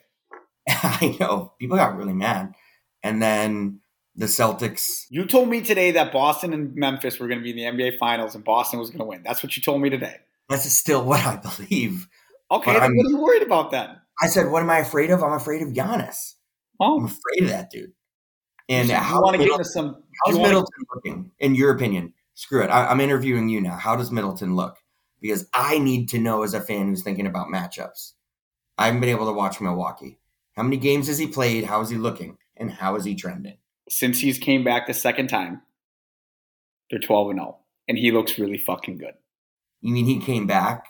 [0.68, 2.54] I know people got really mad,
[3.02, 3.80] and then
[4.16, 5.04] the Celtics.
[5.10, 7.98] You told me today that Boston and Memphis were going to be in the NBA
[7.98, 9.22] Finals, and Boston was going to win.
[9.24, 10.16] That's what you told me today.
[10.48, 12.08] That's still what I believe.
[12.50, 13.96] Okay, then what are you worried about then?
[14.22, 15.22] I said, "What am I afraid of?
[15.22, 16.34] I'm afraid of Giannis.
[16.80, 16.98] Oh.
[16.98, 17.92] I'm afraid of that dude."
[18.68, 20.02] And so how want to get into some?
[20.24, 22.14] How's Middleton to, looking, in your opinion?
[22.34, 22.68] Screw it.
[22.68, 23.76] I, I'm interviewing you now.
[23.76, 24.76] How does Middleton look?
[25.20, 28.12] Because I need to know as a fan who's thinking about matchups.
[28.76, 30.18] I haven't been able to watch Milwaukee.
[30.56, 31.64] How many games has he played?
[31.64, 32.38] How is he looking?
[32.56, 33.58] And how is he trending?
[33.88, 35.62] Since he's came back the second time,
[36.90, 37.58] they're 12 and 0.
[37.88, 39.14] And he looks really fucking good.
[39.80, 40.86] You mean he came back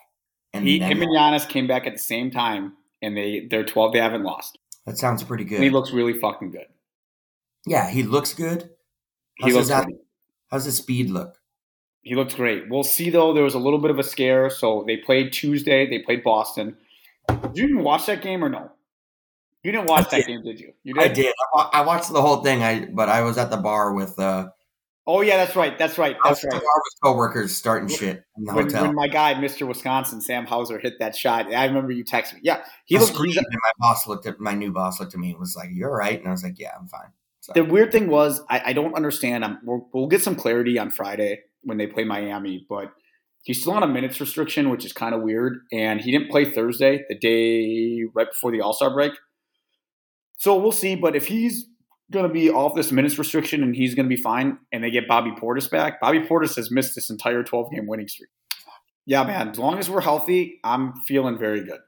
[0.53, 3.93] and he, him and Giannis came back at the same time and they they're 12
[3.93, 4.59] they haven't lost.
[4.87, 5.57] That sounds pretty good.
[5.57, 6.67] And he looks really fucking good.
[7.67, 8.71] Yeah, he looks good.
[9.41, 9.95] How's he looks his, good.
[10.51, 11.39] How's his speed look?
[12.03, 12.69] He looks great.
[12.69, 13.33] We'll see though.
[13.33, 14.51] There was a little bit of a scare.
[14.51, 15.89] So they played Tuesday.
[15.89, 16.77] They played Boston.
[17.29, 18.71] Did you even watch that game or no?
[19.65, 20.27] You didn't watch I that did.
[20.27, 20.73] game, did you?
[20.85, 21.03] You did.
[21.03, 21.35] I did.
[21.73, 22.63] I watched the whole thing.
[22.63, 24.19] I but I was at the bar with.
[24.19, 24.51] uh
[25.07, 25.77] Oh yeah, that's right.
[25.79, 26.17] That's right.
[26.25, 26.53] That's right.
[26.53, 28.87] bar with coworkers starting shit in the when, hotel.
[28.87, 29.67] When my guy, Mr.
[29.67, 32.41] Wisconsin, Sam Hauser, hit that shot, I remember you texted me.
[32.43, 33.15] Yeah, he looked.
[33.19, 35.95] And my boss looked at my new boss looked at me and was like, "You're
[35.95, 37.53] right," and I was like, "Yeah, I'm fine." So.
[37.55, 39.45] The weird thing was, I, I don't understand.
[39.45, 42.91] I'm, we'll, we'll get some clarity on Friday when they play Miami, but
[43.43, 45.59] he's still on a minutes restriction, which is kind of weird.
[45.71, 49.13] And he didn't play Thursday, the day right before the All Star break.
[50.37, 50.95] So we'll see.
[50.95, 51.67] But if he's
[52.11, 54.91] going to be off this minutes restriction and he's going to be fine, and they
[54.91, 58.31] get Bobby Portis back, Bobby Portis has missed this entire 12 game winning streak.
[59.07, 59.51] Yeah, man.
[59.51, 61.81] As long as we're healthy, I'm feeling very good.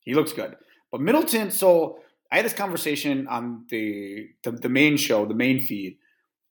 [0.00, 0.56] He looks good.
[0.90, 1.98] But Middleton, so
[2.30, 5.96] I had this conversation on the, the, the main show, the main feed,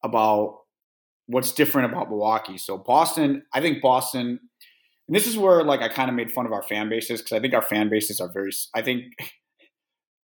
[0.04, 0.62] about
[1.27, 2.58] what's different about Milwaukee.
[2.58, 4.39] So Boston, I think Boston,
[5.08, 7.36] and this is where like I kind of made fun of our fan bases because
[7.36, 8.51] I think our fan bases are very.
[8.73, 9.06] I think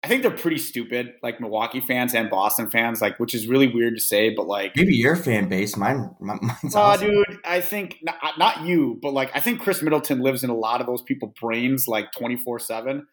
[0.06, 3.68] I think they're pretty stupid, like Milwaukee fans and Boston fans, like which is really
[3.68, 6.76] weird to say, but like maybe your fan base, mine, mine's.
[6.76, 7.10] Uh, awesome.
[7.10, 10.56] dude, I think not, not you, but like I think Khris Middleton lives in a
[10.56, 13.08] lot of those people' brains, like twenty four seven.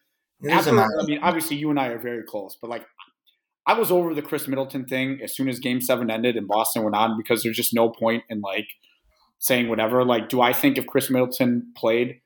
[1.01, 2.85] I mean, obviously you and I are very close, but like
[3.65, 6.83] I was over the Khris Middleton thing as soon as Game Seven ended and Boston
[6.83, 8.67] went on because there's just no point in like
[9.39, 10.05] saying whatever.
[10.05, 12.19] Like, do I think if Khris Middleton played?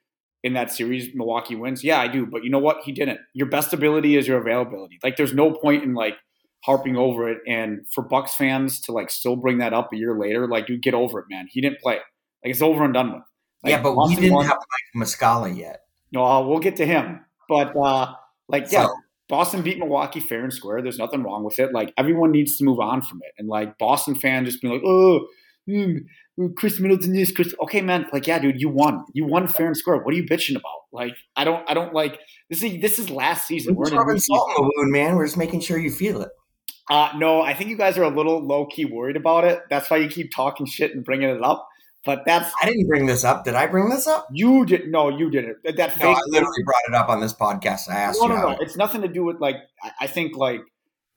[0.47, 1.83] In that series Milwaukee wins?
[1.83, 2.25] Yeah, I do.
[2.25, 2.77] But you know what?
[2.83, 3.19] He didn't.
[3.33, 4.97] Your best ability is your availability.
[5.03, 6.15] Like there's no point in like
[6.63, 7.39] harping over it.
[7.45, 10.81] And for Bucks fans to like still bring that up a year later, like dude,
[10.81, 11.47] get over it, man.
[11.51, 11.95] He didn't play.
[12.43, 13.23] Like it's over and done with.
[13.63, 14.45] Like, yeah, but Boston we didn't won.
[14.45, 15.81] have like Muscala yet.
[16.11, 17.25] No, uh, we'll get to him.
[17.49, 18.13] But uh
[18.47, 18.93] like yeah, so,
[19.27, 20.81] Boston beat Milwaukee fair and square.
[20.81, 21.73] There's nothing wrong with it.
[21.73, 23.33] Like everyone needs to move on from it.
[23.37, 25.27] And like Boston fans just being like, oh,
[25.67, 26.05] mm,
[26.55, 27.53] Khris Middleton is Chris.
[27.63, 28.07] Okay, man.
[28.13, 29.05] Like, yeah, dude, you won.
[29.13, 29.97] You won fair and square.
[29.97, 30.81] What are you bitching about?
[30.91, 32.63] Like, I don't, I don't like this.
[32.63, 33.75] Is this is last season?
[33.75, 35.15] We're, We're in salt in the wound, man.
[35.15, 36.29] We're just making sure you feel it.
[36.89, 39.61] Uh, no, I think you guys are a little low key worried about it.
[39.69, 41.67] That's why you keep talking shit and bringing it up.
[42.05, 43.43] But that's I didn't bring this up.
[43.43, 44.27] Did I bring this up?
[44.31, 44.87] You did.
[44.87, 45.57] No, you didn't.
[45.65, 47.89] That no, I literally brought it up on this podcast.
[47.89, 48.27] I asked no.
[48.27, 49.57] No, no, it's nothing to do with like.
[49.99, 50.61] I think like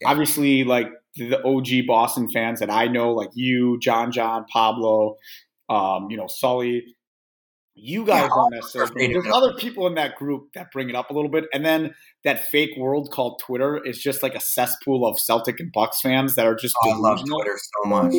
[0.05, 5.17] obviously like the OG Boston fans that I know, like you, John, John, Pablo,
[5.69, 6.85] um, you know, Sully.
[7.75, 9.07] You guys yeah, don't necessarily.
[9.07, 11.95] There's other people in that group that bring it up a little bit, and then
[12.25, 16.35] that fake world called Twitter is just like a cesspool of Celtic and Bucks fans
[16.35, 16.75] that are just.
[16.85, 18.13] Oh, I love Twitter so much.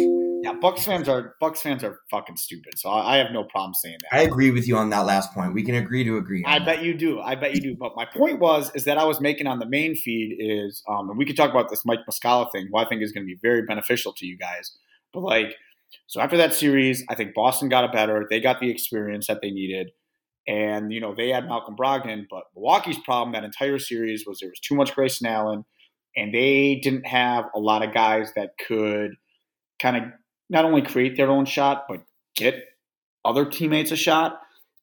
[0.43, 2.77] Yeah, Bucks fans are Bucks fans are fucking stupid.
[2.77, 4.17] So I, I have no problem saying that.
[4.17, 5.53] I agree with you on that last point.
[5.53, 6.43] We can agree to agree.
[6.45, 6.65] I that.
[6.65, 7.19] bet you do.
[7.19, 7.75] I bet you do.
[7.79, 11.09] But my point was is that I was making on the main feed is, um,
[11.09, 13.27] and we could talk about this Mike Muscala thing, who I think is going to
[13.27, 14.75] be very beneficial to you guys.
[15.13, 15.55] But like,
[16.07, 18.25] so after that series, I think Boston got it better.
[18.29, 19.91] They got the experience that they needed.
[20.47, 24.49] And, you know, they had Malcolm Brogdon, but Milwaukee's problem that entire series was there
[24.49, 25.65] was too much Grayson Allen,
[26.15, 29.11] and they didn't have a lot of guys that could
[29.79, 30.03] kind of
[30.51, 32.03] not only create their own shot, but
[32.35, 32.63] get
[33.25, 34.39] other teammates a shot.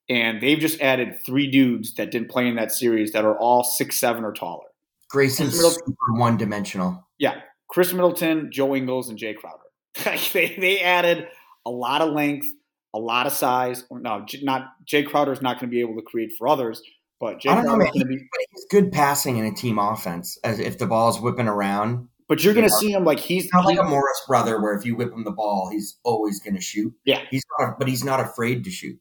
[0.09, 3.63] And they've just added three dudes that didn't play in that series that are all
[3.63, 4.65] six seven or taller.
[5.09, 7.07] Grayson's super one dimensional.
[7.19, 7.41] Yeah.
[7.69, 10.19] Khris Middleton, Joe Ingles, and Jae Crowder.
[10.33, 11.27] they, they added
[11.65, 12.47] a lot of length,
[12.95, 13.85] a lot of size.
[13.91, 16.81] No, not Jae Crowder is not going to be able to create for others,
[17.19, 18.17] but Jae Crowder is going to be
[18.51, 20.39] he's good passing in a team offense.
[20.43, 23.51] As if the ball is whipping around, but you're going to see him like he's
[23.51, 26.55] not like a Morris brother, where if you whip him the ball, he's always going
[26.55, 26.93] to shoot.
[27.03, 28.97] Yeah, he's not, but he's not afraid to shoot.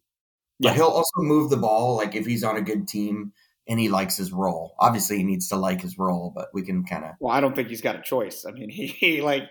[0.58, 0.74] But yeah.
[0.76, 3.32] he'll also move the ball, like if he's on a good team
[3.68, 4.74] and he likes his role.
[4.80, 7.10] Obviously, he needs to like his role, but we can kind of.
[7.20, 8.46] Well, I don't think he's got a choice.
[8.46, 9.50] I mean, he, he like.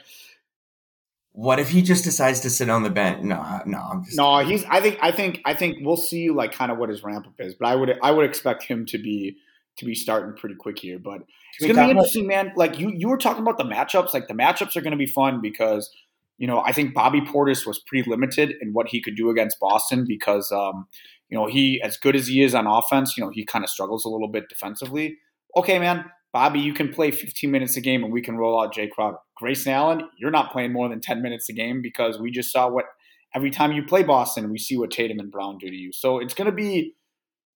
[1.31, 3.21] What if he just decides to sit on the bench?
[3.23, 4.17] No, no, I'm just.
[4.17, 4.65] No, he's.
[4.65, 4.97] I think.
[5.01, 5.41] I think.
[5.45, 7.95] I think we'll see like kind of what his ramp up is, but I would.
[8.01, 9.37] I would expect him to be
[9.77, 10.99] to be starting pretty quick here.
[10.99, 11.21] But
[11.59, 12.51] it's going to be interesting, man.
[12.55, 14.13] Like you, you were talking about the matchups.
[14.13, 15.89] Like the matchups are going to be fun because
[16.37, 19.59] you know I think Bobby Portis was pretty limited in what he could do against
[19.59, 20.87] Boston because um,
[21.29, 23.69] you know he, as good as he is on offense, you know he kind of
[23.69, 25.17] struggles a little bit defensively.
[25.55, 26.05] Okay, man.
[26.33, 29.17] Bobby, you can play 15 minutes a game and we can roll out Jae Crowder.
[29.37, 32.69] Grayson Allen, you're not playing more than 10 minutes a game because we just saw
[32.69, 32.85] what
[33.33, 35.91] every time you play Boston, we see what Tatum and Brown do to you.
[35.91, 36.93] So it's going to be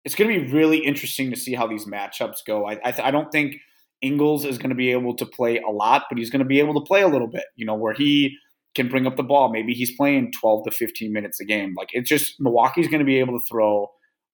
[0.03, 2.65] it's going to be really interesting to see how these matchups go.
[2.65, 3.55] I I, th- I don't think
[4.01, 6.59] Ingles is going to be able to play a lot, but he's going to be
[6.59, 7.45] able to play a little bit.
[7.55, 8.37] You know, where he
[8.75, 9.51] can bring up the ball.
[9.51, 11.75] Maybe he's playing 12 to 15 minutes a game.
[11.77, 13.87] Like it's just Milwaukee's going to be able to throw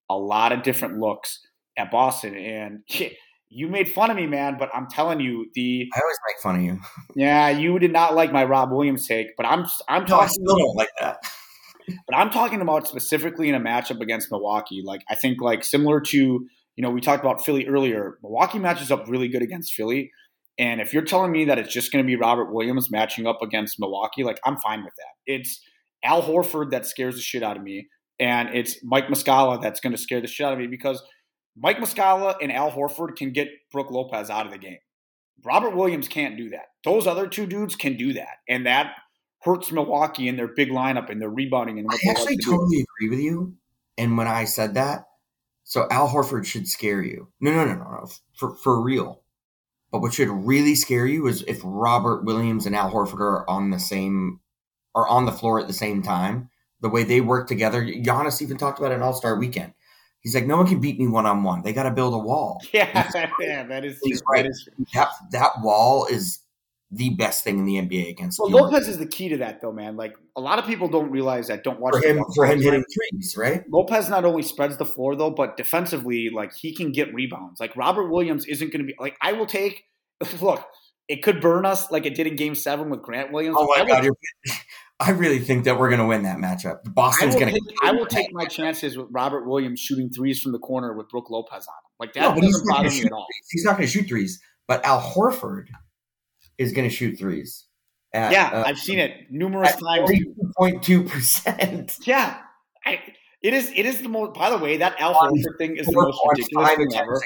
[0.10, 1.40] a lot of different looks
[1.78, 2.36] at Boston.
[2.36, 2.84] And
[3.50, 6.56] you made fun of me, man, but I'm telling you, the I always make fun
[6.58, 6.80] of you.
[7.16, 10.26] yeah, you did not like my Rob Williams take, but I'm I'm no, talking.
[10.26, 11.18] I still don't like that.
[11.88, 14.82] But I'm talking about specifically in a matchup against Milwaukee.
[14.84, 18.18] Like I think like similar to you know we talked about Philly earlier.
[18.22, 20.12] Milwaukee matches up really good against Philly,
[20.58, 23.42] and if you're telling me that it's just going to be Robert Williams matching up
[23.42, 25.32] against Milwaukee, like I'm fine with that.
[25.34, 25.62] It's
[26.04, 27.88] Al Horford that scares the shit out of me,
[28.20, 31.02] and it's Mike Muscala that's going to scare the shit out of me because
[31.56, 34.78] Mike Muscala and Al Horford can get Brook Lopez out of the game.
[35.46, 36.66] Robert Williams can't do that.
[36.84, 38.94] Those other two dudes can do that, and that
[39.48, 41.80] hurts Milwaukee in their big lineup and their rebounding.
[41.80, 42.86] And I actually like to totally do.
[42.98, 43.56] agree with you.
[43.98, 45.06] And when I said that,
[45.64, 47.30] so Al Horford should scare you.
[47.40, 49.24] No, no, no, no, no, for for real.
[49.92, 53.72] But what should really scare you is if Robert Williams and Al Horford are on
[53.72, 54.42] the same
[54.94, 56.50] are on the floor at the same time.
[56.82, 57.84] The way they work together.
[57.84, 59.74] Giannis even talked about it in All Star Weekend.
[60.20, 61.64] He's like, no one can beat me one on one.
[61.64, 62.62] They got to build a wall.
[62.74, 64.00] Yeah, yeah, that is.
[64.04, 64.44] He's right.
[64.44, 66.40] That, is that that wall is
[66.92, 68.40] the best thing in the NBA against.
[68.40, 69.98] Well, Lopez is the key to that, though, man.
[69.98, 71.64] Like a lot of people don't realize that.
[71.64, 73.64] Don't watch for him for him hitting threes, right?
[73.70, 77.60] Lopez not only spreads the floor though, but defensively, like he can get rebounds.
[77.60, 79.84] Like Robert Williams isn't going to be like I will take.
[80.42, 80.66] Look,
[81.08, 83.58] it could burn us like it did in Game Seven with Grant Williams.
[83.60, 84.10] Oh my I god!
[85.00, 86.80] I really think that we're going to win that matchup.
[86.86, 87.62] Boston's going to.
[87.84, 91.30] I will take my chances with Robert Williams shooting threes from the corner with Brook
[91.30, 91.92] Lopez on him.
[92.00, 93.28] Like that no, doesn't bother me at all.
[93.52, 95.68] He's not going to shoot threes, but Al Horford
[96.58, 97.66] is going to shoot threes.
[98.14, 100.10] At, yeah, uh, I've seen it numerous times.
[100.58, 101.98] Point two percent.
[102.06, 102.38] Yeah,
[102.86, 103.02] I,
[103.42, 103.72] it is.
[103.76, 104.34] It is the most.
[104.34, 107.22] By the way, that Al Horford thing is the most ridiculous thing ever.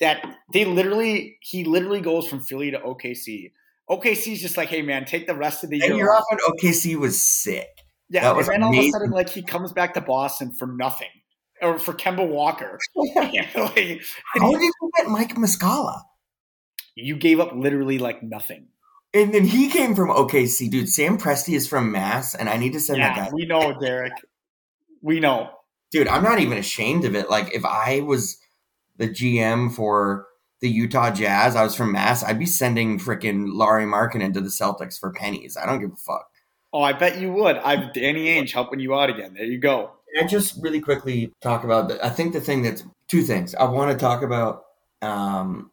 [0.00, 3.52] That they literally, he literally goes from Philly to OKC.
[3.88, 5.90] OKC is just like, hey man, take the rest of the year.
[5.90, 6.24] And you're off.
[6.30, 7.68] when OKC was sick.
[8.10, 11.08] Yeah, and then all of a sudden, like he comes back to Boston for nothing,
[11.62, 12.78] or for Kemba Walker.
[12.96, 16.02] like, How did you get Mike Muscala?
[17.04, 18.66] You gave up literally like nothing.
[19.14, 20.88] And then he came from OKC, dude.
[20.88, 23.34] Sam Presti is from Mass, and I need to send yeah, that guy.
[23.34, 24.12] we know, Derek.
[25.00, 25.50] We know.
[25.90, 27.30] Dude, I'm not even ashamed of it.
[27.30, 28.38] Like, if I was
[28.98, 30.26] the GM for
[30.60, 34.48] the Utah Jazz, I was from Mass, I'd be sending freaking Lauri Markkanen to the
[34.48, 35.56] Celtics for pennies.
[35.56, 36.28] I don't give a fuck.
[36.72, 37.56] Oh, I bet you would.
[37.58, 39.34] I'm Danny Ainge helping you out again.
[39.34, 39.92] There you go.
[40.20, 41.88] I just really quickly talk about?
[41.88, 43.54] The, I think the thing that's two things.
[43.54, 44.64] I want to talk about
[45.00, 45.70] um,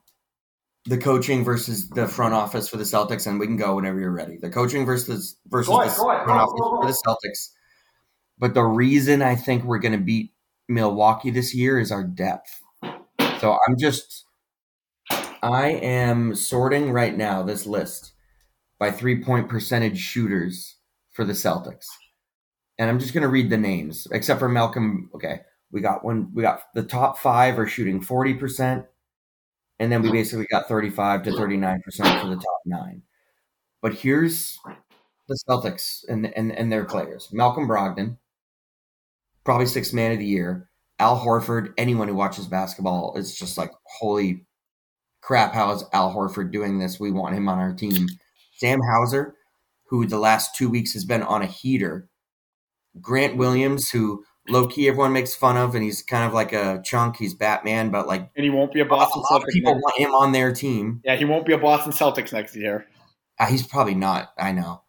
[0.86, 4.12] the coaching versus the front office for the Celtics, and we can go whenever you're
[4.12, 4.38] ready.
[4.38, 6.82] The coaching versus versus ahead, the front office go, go.
[6.82, 7.50] for the Celtics.
[8.38, 10.34] But the reason I think we're going to beat
[10.68, 12.62] Milwaukee this year is our depth.
[13.40, 14.26] So I'm just,
[15.42, 18.14] I am sorting right now this list
[18.78, 20.76] by three point percentage shooters
[21.12, 21.86] for the Celtics.
[22.78, 25.10] And I'm just going to read the names, except for Malcolm.
[25.16, 25.42] Okay.
[25.72, 28.86] We got one, we got the top five are shooting 40%.
[29.80, 30.18] And then we mm-hmm.
[30.18, 31.82] basically got 35 to 39%
[32.22, 33.02] for the top nine.
[33.82, 34.58] But here's
[35.28, 38.18] the Celtics and, and, and their players Malcolm Brogdon,
[39.44, 40.70] probably sixth man of the year.
[40.98, 44.46] Al Horford, anyone who watches basketball is just like, holy
[45.22, 47.00] crap, how is Al Horford doing this?
[47.00, 48.08] We want him on our team.
[48.58, 49.36] Sam Hauser,
[49.90, 52.08] who the last two weeks has been on a heater.
[53.02, 56.82] Grant Williams, who low key everyone makes fun of, and he's kind of like a
[56.84, 57.18] chunk.
[57.18, 59.54] He's Batman, but like And he won't be a a Boston lot of Celtics.
[59.54, 61.02] people next- want him on their team.
[61.04, 62.86] yeah, he won't be a Boston Celtics next year.
[63.40, 64.30] Uh, he's probably not.
[64.38, 64.82] I know.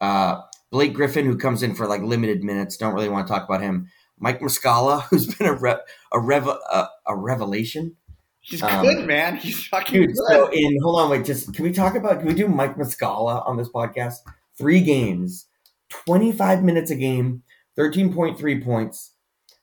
[0.00, 0.40] Uh,
[0.70, 3.60] Blake Griffin, who comes in for like limited minutes, don't really want to talk about
[3.60, 3.88] him.
[4.18, 5.80] Mike Muscala, who's been a re-
[6.12, 7.96] a rev- a, a revelation.
[8.40, 9.36] He's Um, good, man.
[9.36, 10.26] He's fucking Dude, good.
[10.28, 13.46] so in hold on, wait, just can we talk about can we do Mike Muscala
[13.46, 14.16] on this podcast?
[14.58, 15.46] Three games,
[15.88, 17.42] twenty five minutes a game,
[17.76, 19.14] thirteen point three points,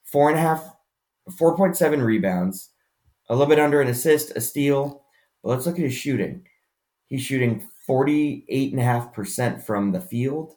[0.04, 0.76] four and a half,
[1.38, 2.70] four point seven rebounds,
[3.30, 5.04] a little bit under an assist, a steal.
[5.44, 6.46] But let's look at his shooting.
[7.08, 10.54] He's shooting forty eight and a half percent from the field,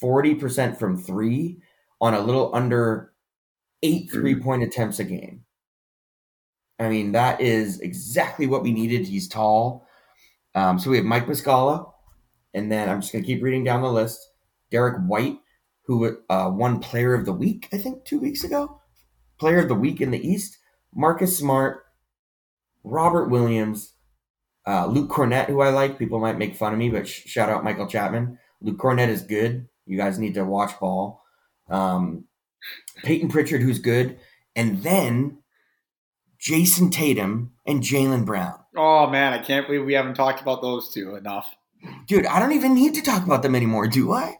[0.00, 1.62] forty percent from three,
[2.00, 3.12] on a little under
[3.82, 5.44] eight three point attempts a game.
[6.80, 9.06] I mean, that is exactly what we needed.
[9.06, 9.86] He's tall.
[10.54, 11.90] Um, so we have Mike Muscala,
[12.54, 14.20] and then I'm just going to keep reading down the list.
[14.70, 15.38] Derrick White,
[15.88, 18.80] who uh, won Player of the Week, I think, two weeks ago.
[19.40, 20.58] Player of the Week in the East.
[20.94, 21.84] Marcus Smart,
[22.84, 23.94] Robert Williams,
[24.66, 25.98] uh, Luke Kornet, who I like.
[25.98, 28.38] People might make fun of me, but sh- shout out Michael Chapman.
[28.60, 29.66] Luke Kornet is good.
[29.86, 31.22] You guys need to watch ball.
[31.70, 32.24] Um,
[33.02, 34.18] Payton Pritchard, who's good.
[34.54, 35.38] And then
[36.38, 38.58] Jayson Tatum and Jaylen Brown.
[38.76, 41.48] Oh man, I can't believe we haven't talked about those two enough.
[42.06, 44.36] Dude, I don't even need to talk about them anymore, do I?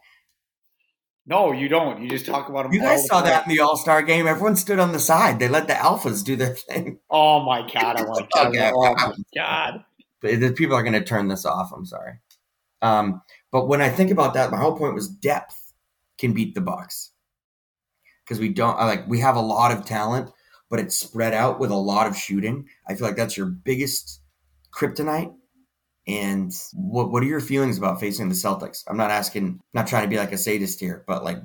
[1.28, 2.02] No, you don't.
[2.02, 2.72] You just talk about them.
[2.72, 4.26] You guys saw that in the All Star game.
[4.26, 5.38] Everyone stood on the side.
[5.38, 7.00] They let the alphas do their thing.
[7.10, 7.96] Oh my god!
[7.96, 8.38] I want to.
[8.48, 8.72] Okay.
[8.74, 9.84] Oh my god!
[10.22, 11.70] But the people are going to turn this off.
[11.76, 12.14] I'm sorry.
[12.80, 13.20] Um,
[13.52, 15.74] but when I think about that, my whole point was depth
[16.16, 17.12] can beat the Bucks
[18.24, 20.30] because we don't like we have a lot of talent,
[20.70, 22.68] but it's spread out with a lot of shooting.
[22.88, 24.22] I feel like that's your biggest
[24.72, 25.34] kryptonite.
[26.08, 28.82] And what what are your feelings about facing the Celtics?
[28.88, 31.38] I'm not asking, not trying to be like a sadist here, but like,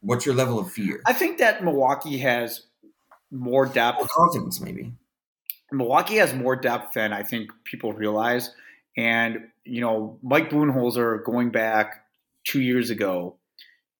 [0.00, 1.02] what's your level of fear?
[1.04, 2.62] I think that Milwaukee has
[3.32, 4.00] more depth.
[4.00, 4.92] Or confidence, maybe.
[5.72, 8.50] Milwaukee has more depth than I think people realize.
[8.96, 12.04] And, you know, Mike Budenholzer going back
[12.44, 13.36] two years ago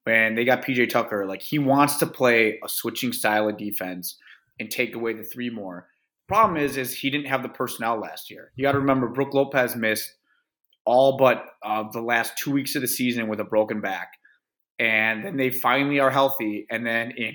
[0.04, 4.18] when they got PJ Tucker, like he wants to play a switching style of defense
[4.60, 5.88] and take away the three more.
[6.26, 8.50] Problem is, is he didn't have the personnel last year.
[8.56, 10.10] You got to remember, Brook Lopez missed
[10.86, 14.12] all but uh, the last two weeks of the season with a broken back,
[14.78, 16.66] and then they finally are healthy.
[16.70, 17.34] And then in,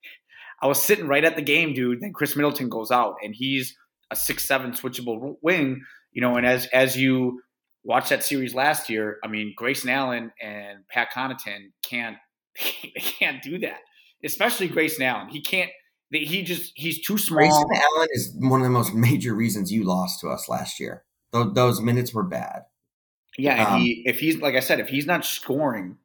[0.62, 2.00] I was sitting right at the game, dude.
[2.00, 3.76] Then Khris Middleton goes out, and he's
[4.10, 5.82] a six seven switchable wing.
[6.12, 7.42] You know, and as as you
[7.84, 12.16] watch that series last year, I mean, Grayson Allen and Pat Connaughton can't
[12.82, 13.80] they can't do that,
[14.24, 15.28] especially Grayson Allen.
[15.28, 15.70] He can't.
[16.12, 17.38] He just he's too small.
[17.38, 21.04] Grayson Allen is one of the most major reasons you lost to us last year.
[21.32, 22.62] Those, those minutes were bad.
[23.38, 25.96] Yeah, and Um, he if he's like I said, if he's not scoring,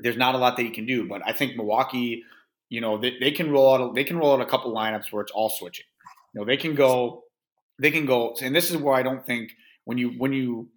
[0.00, 1.08] there's not a lot that he can do.
[1.08, 2.24] But I think Milwaukee,
[2.68, 5.22] you know, they, they can roll out they can roll out a couple lineups where
[5.22, 5.86] it's all switching.
[6.34, 7.22] You know, they can go
[7.78, 9.52] they can go and this is where I don't think
[9.84, 10.68] when you when you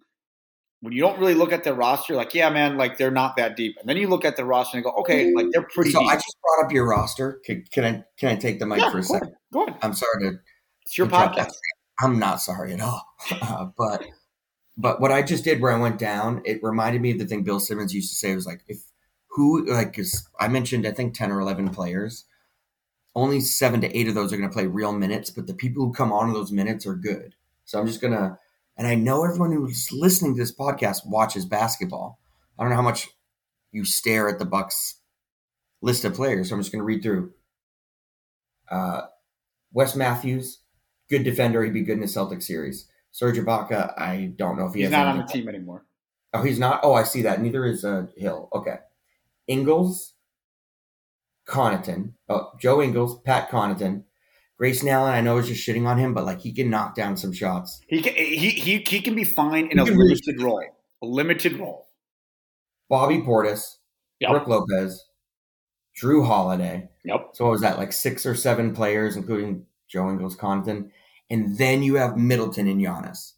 [0.80, 3.56] when you don't really look at their roster, like, yeah, man, like they're not that
[3.56, 3.76] deep.
[3.80, 6.10] And then you look at the roster and go, okay, like they're pretty so deep.
[6.10, 7.40] I just brought up your roster.
[7.44, 9.28] Can, can I can I take the mic yeah, for a second?
[9.28, 9.36] ahead.
[9.52, 9.78] Go ahead.
[9.82, 10.38] I'm sorry to
[10.82, 11.52] It's your podcast.
[12.00, 13.02] I'm not sorry at all.
[13.42, 14.04] Uh, but
[14.76, 17.42] but what I just did where I went down, it reminded me of the thing
[17.42, 18.30] Bill Simmons used to say.
[18.30, 18.78] It was like if
[19.28, 22.24] who like because I mentioned I think ten or eleven players,
[23.14, 25.84] only seven to eight of those are going to play real minutes, but the people
[25.84, 27.34] who come on to those minutes are good.
[27.64, 28.38] So I'm just gonna
[28.76, 32.18] And I know everyone who's listening to this podcast watches basketball.
[32.58, 33.08] I don't know how much
[33.72, 35.00] you stare at the Bucks
[35.80, 36.48] list of players.
[36.48, 37.32] So I'm just going to read through.
[38.70, 39.02] Uh,
[39.72, 40.60] Wes Matthews,
[41.08, 41.62] good defender.
[41.62, 42.88] He'd be good in the Celtic series.
[43.12, 45.86] Serge Ibaka, I don't know if he He's not on the team anymore.
[46.34, 46.80] Oh, he's not.
[46.82, 47.40] Oh, I see that.
[47.40, 48.50] Neither is uh, Hill.
[48.52, 48.76] Okay.
[49.46, 50.12] Ingles,
[51.48, 52.12] Connaughton.
[52.28, 54.04] Oh, Joe Ingles, Pat Connaughton,
[54.58, 55.12] Grayson Allen.
[55.12, 57.80] I know is just shitting on him, but like he can knock down some shots.
[57.88, 60.64] He can he he, he can be fine in He a limited role.
[61.02, 61.88] A limited role.
[62.88, 63.76] Bobby Portis,
[64.20, 64.30] Yep.
[64.30, 65.04] Brook Lopez,
[66.00, 66.88] Jrue Holiday.
[67.04, 67.30] Yep.
[67.34, 67.78] So what was that?
[67.78, 70.90] Like six or seven players, including Joe Ingles, Connaughton,
[71.30, 73.32] and then you have Middleton and Giannis.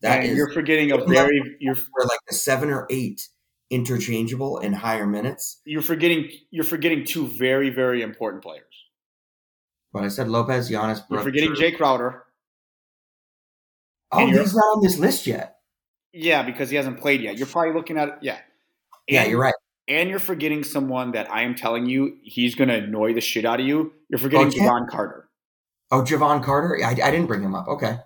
[0.00, 3.28] That is you're forgetting a very you're for like the seven or eight
[3.70, 5.60] interchangeable and higher minutes.
[5.64, 8.81] you're forgetting you're forgetting two very very important players.
[9.92, 11.72] But I said Lopez, Giannis, You're forgetting Jrue.
[11.72, 12.24] Jae Crowder.
[14.10, 15.56] Oh, and he's not on this list yet.
[16.12, 17.38] Yeah, because he hasn't played yet.
[17.38, 18.38] You're probably looking at yeah.
[19.08, 19.54] Yeah, you're right.
[19.88, 23.44] And you're forgetting someone that I am telling you he's going to annoy the shit
[23.44, 23.92] out of you.
[24.08, 24.68] You're forgetting Oh, yeah.
[24.68, 25.28] Jevon Carter.
[25.90, 26.78] Oh, Jevon Carter.
[26.84, 27.66] I, I didn't bring him up.
[27.68, 27.98] Okay.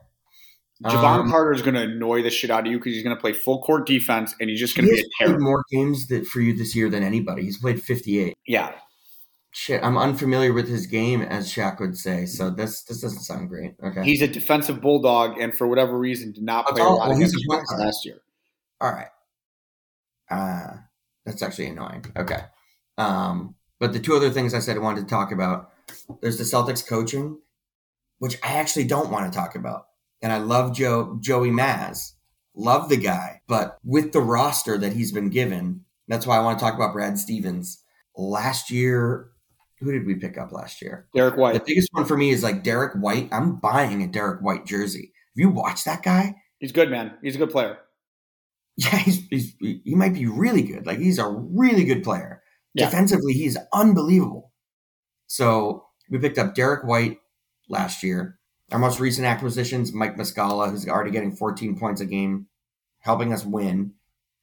[0.85, 3.15] Jevon Um, Carter is going to annoy the shit out of you because he's going
[3.15, 5.39] to play full court defense and he's just going to be a terror.
[5.39, 7.43] more games that for you this year than anybody.
[7.43, 8.35] He's played 58.
[8.47, 8.73] Yeah,
[9.59, 12.27] Shit, I'm unfamiliar with his game, as Shaq would say.
[12.27, 13.75] So this this doesn't sound great.
[13.83, 14.05] Okay.
[14.05, 17.37] he's a defensive bulldog, and for whatever reason, did not play a lot Well, against
[17.37, 17.81] a point Bucks guard.
[17.87, 18.21] last year.
[18.83, 19.09] All right.
[20.31, 20.77] Uh,
[21.25, 22.05] that's actually annoying.
[22.19, 22.41] Okay.
[22.99, 25.71] Um, but the two other things I said I wanted to talk about
[26.21, 27.39] there's the Celtics coaching,
[28.19, 29.87] which I actually don't want to talk about.
[30.21, 32.13] And I love Joe Joey Maz.
[32.55, 33.41] Love the guy.
[33.49, 36.93] But with the roster that he's been given, that's why I want to talk about
[36.93, 37.83] Brad Stevens.
[38.19, 39.31] Last year,
[39.81, 41.07] who did we pick up last year?
[41.15, 41.55] Derrick White.
[41.55, 43.29] The biggest one for me is like Derrick White.
[43.33, 45.13] I'm buying a Derrick White jersey.
[45.35, 46.35] Have you watched that guy?
[46.59, 47.15] he's good, man.
[47.23, 47.79] He's a good player.
[48.79, 50.85] Yeah, he's, he's he might be really good.
[50.85, 52.43] Like he's a really good player.
[52.75, 52.85] Yeah.
[52.85, 54.53] Defensively, he's unbelievable.
[55.29, 57.17] So we picked up Derrick White
[57.71, 58.39] last year.
[58.71, 62.49] Our most recent acquisitions, Mike Muscala, who's already getting 14 points a game,
[62.99, 63.95] helping us win,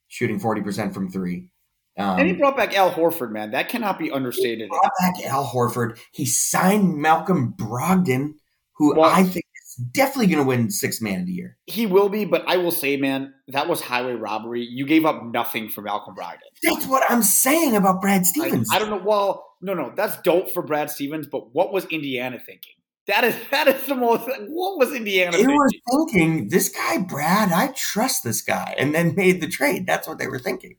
[0.07, 1.49] shooting 40% from three.
[1.97, 3.51] Um, and he brought back Al Horford, man.
[3.51, 4.69] That cannot be understated.
[4.69, 5.99] brought back Al Horford.
[6.11, 8.33] He signed Malcolm Brogdon,
[8.73, 11.57] who Well- I think is definitely going to win six man of the year.
[11.65, 14.63] He will be, but I will say, man, that was highway robbery.
[14.63, 16.39] You gave up nothing for Malcolm Brogdon.
[16.63, 18.69] That's what I'm saying about Brad Stevens.
[18.71, 19.01] I don't know.
[19.03, 21.27] Well, no, no, that's dope for Brad Stevens.
[21.27, 22.73] But what was Indiana thinking?
[23.05, 24.29] That is that is the most.
[24.47, 29.13] What was Indiana they were thinking, this guy, Brad, I trust this guy, and then
[29.15, 29.85] made the trade.
[29.85, 30.77] That's what they were thinking.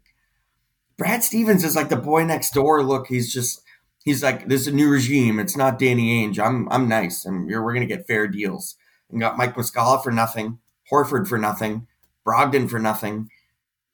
[0.97, 2.82] Brad Stevens is like the boy next door.
[2.82, 3.62] Look, he's just,
[4.05, 5.38] he's like, this is a new regime.
[5.38, 6.38] It's not Danny Ainge.
[6.38, 8.76] I'm, I'm nice, and we're going to get fair deals.
[9.11, 10.59] And got Mike Muscala for nothing,
[10.90, 11.86] Horford for nothing,
[12.26, 13.28] Brogdon for nothing.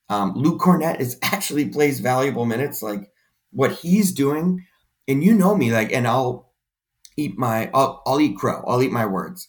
[0.09, 2.83] Um, Luke Kornet is actually plays valuable minutes.
[2.83, 3.11] Like
[3.53, 4.67] what he's doing,
[5.09, 6.53] and you know me, like, and I'll
[7.17, 8.63] eat my, I'll, I'll eat crow.
[8.67, 9.49] I'll eat my words.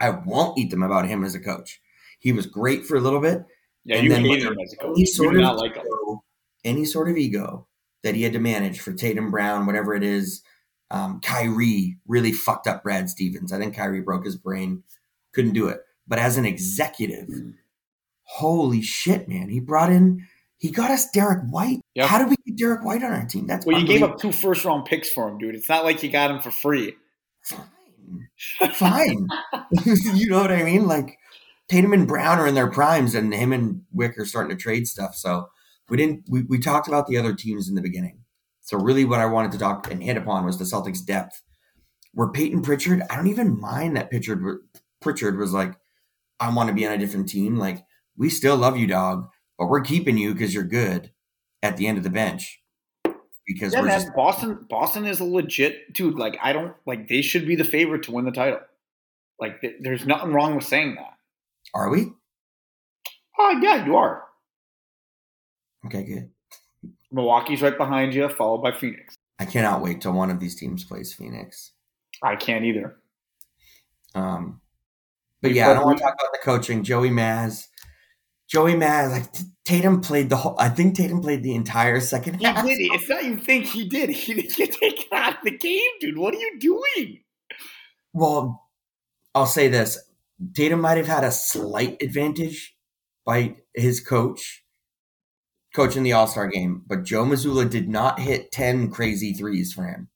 [0.00, 1.80] I won't eat them about him as a coach.
[2.20, 3.44] He was great for a little bit.
[3.84, 4.98] Yeah, And you then when him as a coach.
[4.98, 5.84] You sort of not like him.
[6.68, 7.66] Any sort of ego
[8.02, 10.42] that he had to manage for Tatum Brown, whatever it is.
[10.90, 13.52] Um, Kyrie really fucked up Brad Stevens.
[13.52, 14.82] I think Kyrie broke his brain,
[15.34, 15.80] couldn't do it.
[16.06, 17.28] But as an executive,
[18.22, 19.50] holy shit, man!
[19.50, 21.80] He brought in, he got us Derrick White.
[21.94, 22.06] Yep.
[22.06, 23.46] How did we get Derrick White on our team?
[23.46, 25.54] That's Well, you gave up two first round picks for him, dude.
[25.54, 26.94] It's not like you got him for free.
[27.42, 29.28] fine, fine.
[30.14, 30.86] you know what I mean?
[30.86, 31.18] Like
[31.68, 34.88] Tatum and Brown are in their primes, and him and Wyc are starting to trade
[34.88, 35.14] stuff.
[35.14, 35.50] So
[35.88, 36.24] we didn't.
[36.28, 38.20] We, we talked about the other teams in the beginning.
[38.60, 41.42] So really, what I wanted to talk and hit upon was the Celtics' depth.
[42.12, 44.42] Where Payton Pritchard, I don't even mind that Pritchard
[45.00, 45.74] Pritchard was like,
[46.40, 47.56] I want to be on a different team.
[47.56, 47.84] Like
[48.16, 49.28] we still love you, dog,
[49.58, 51.12] but we're keeping you because you're good.
[51.60, 52.62] At the end of the bench,
[53.44, 54.00] because Yeah, man.
[54.00, 56.16] just Boston, Boston is a legit dude.
[56.16, 58.60] Like I don't like they should be the favorite to win the title.
[59.40, 61.14] Like th- there's nothing wrong with saying that.
[61.74, 62.12] are we
[63.38, 64.24] Oh yeah, you are.
[65.94, 66.04] Okay?
[66.04, 66.30] Good.
[67.10, 69.14] Milwaukee's right behind you, followed by Phoenix.
[69.38, 71.72] I cannot wait till one of these teams plays Phoenix.
[72.22, 72.96] I can't either.
[74.14, 74.60] Um,
[75.40, 76.82] but We yeah, I don't want to talk about the coaching.
[76.82, 77.66] Joey Maz,
[78.48, 79.26] Joey Maz, like
[79.64, 80.56] Tatum played the whole.
[80.58, 82.64] I think Tatum played the entire second He half.
[82.66, 82.78] did.
[82.80, 84.10] It's not you think he did.
[84.10, 86.18] He didn't get taken out of the game, dude.
[86.18, 87.20] What are you doing?
[88.12, 88.68] Well,
[89.34, 89.98] I'll say this:
[90.54, 92.74] Tatum might have had a slight advantage
[93.24, 94.57] by his coach
[95.74, 99.84] coaching the All Star game, but Joe Mazzulla did not hit ten crazy threes for
[99.84, 100.08] him.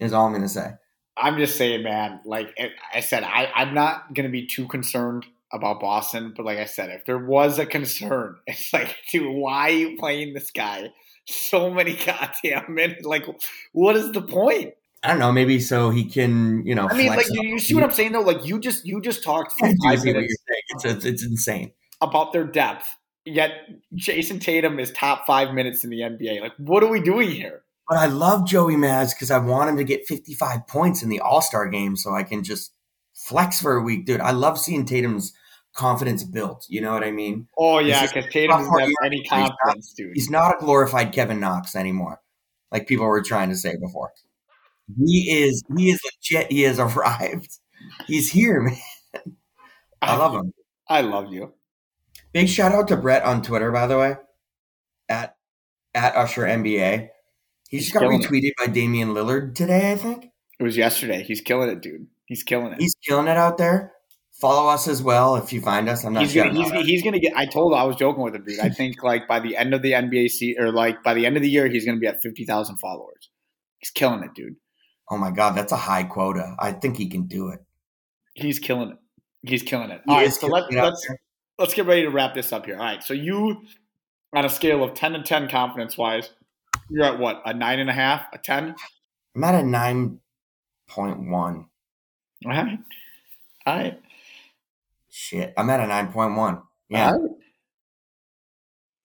[0.00, 0.72] Is all I'm going to say.
[1.16, 2.20] I'm just saying, man.
[2.24, 2.58] Like
[2.94, 6.64] I said, I, I'm not going to be too concerned about Boston, but like I
[6.64, 10.90] said, if there was a concern, it's like, dude, why are you playing this guy
[11.26, 13.04] so many goddamn minutes?
[13.04, 13.26] Like,
[13.72, 14.74] what is the point?
[15.04, 15.32] I don't know.
[15.32, 16.88] Maybe so he can, you know.
[16.88, 18.20] I mean, like, you, you see what I'm saying though?
[18.20, 20.62] Like, you just you just talked for I five see what minutes you're saying.
[20.68, 21.72] It's, it's, it's insane.
[22.00, 23.52] about their depth, yet
[23.94, 26.40] Jayson Tatum is top five minutes in the NBA.
[26.40, 27.62] Like, what are we doing here?
[27.88, 31.20] But I love Joey Maz because I want him to get 55 points in the
[31.20, 32.72] All Star game so I can just
[33.14, 34.20] flex for a week, dude.
[34.20, 35.32] I love seeing Tatum's
[35.74, 36.64] confidence built.
[36.68, 37.48] You know what I mean?
[37.58, 40.12] Oh yeah, because Tatum doesn't have any He's not- confidence, dude.
[40.14, 42.20] He's not a glorified Kevin Knox anymore,
[42.70, 44.12] like people were trying to say before.
[44.98, 45.62] He is.
[45.76, 46.00] He is
[46.30, 46.50] legit.
[46.52, 47.58] He has arrived.
[48.06, 48.76] He's here, man.
[50.00, 50.52] I love him.
[50.88, 51.52] I love you.
[52.32, 54.16] Big shout out to Brett on Twitter, by the way,
[55.08, 55.36] at
[55.94, 57.08] at Usher NBA.
[57.68, 58.28] He just got killing it.
[58.28, 60.26] retweeted by Damian Lillard today, I think.
[60.58, 61.22] It was yesterday.
[61.22, 62.06] He's killing it, dude.
[62.26, 62.80] He's killing it.
[62.80, 63.92] He's killing it out there.
[64.40, 66.04] Follow us as well if you find us.
[66.04, 66.44] I'm not he's sure.
[66.44, 67.36] gonna, he's, he's gonna get.
[67.36, 67.74] I told.
[67.74, 68.60] I was joking with him, dude.
[68.60, 71.36] I think like by the end of the NBA se- or like by the end
[71.36, 73.30] of the year, he's gonna be at fifty thousand followers.
[73.78, 74.56] He's killing it, dude.
[75.10, 76.56] oh my god, that's a high quota.
[76.58, 77.60] I think he can do it.
[78.34, 78.96] He's killing it.
[79.42, 80.00] He's killing it.
[80.06, 81.06] He All right, so let, let's.
[81.58, 82.76] Let's get ready to wrap this up here.
[82.76, 83.62] All right, so you
[84.34, 86.30] on a scale of ten to ten confidence wise,
[86.88, 88.74] you're at what a nine and a half, a ten.
[89.36, 90.20] I'm at a nine
[90.88, 91.66] point one.
[92.44, 92.78] All right,
[93.66, 94.00] all right.
[95.10, 96.62] Shit, I'm at a nine point one.
[96.88, 97.12] Yeah.
[97.12, 97.30] All right.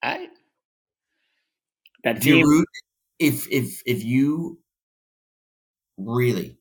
[0.03, 0.29] All right.
[2.03, 2.47] That If you team.
[2.47, 2.67] root,
[3.19, 4.59] if if if you
[5.97, 6.57] really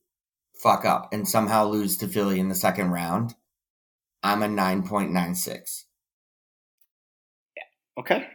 [0.55, 3.35] fuck up and somehow lose to Philly in the second round,
[4.27, 5.85] I'm a nine point nine six.
[7.55, 8.01] Yeah.
[8.01, 8.27] Okay.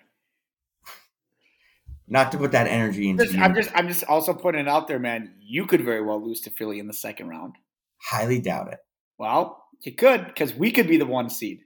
[2.09, 3.39] Not to put that energy into Just.
[3.39, 5.35] I'm just I'm just also putting it out there, man.
[5.41, 7.57] You could very well lose to Philly in the second round.
[8.03, 8.79] highly doubt it.
[9.19, 11.61] Well, you could because we could be the one seed.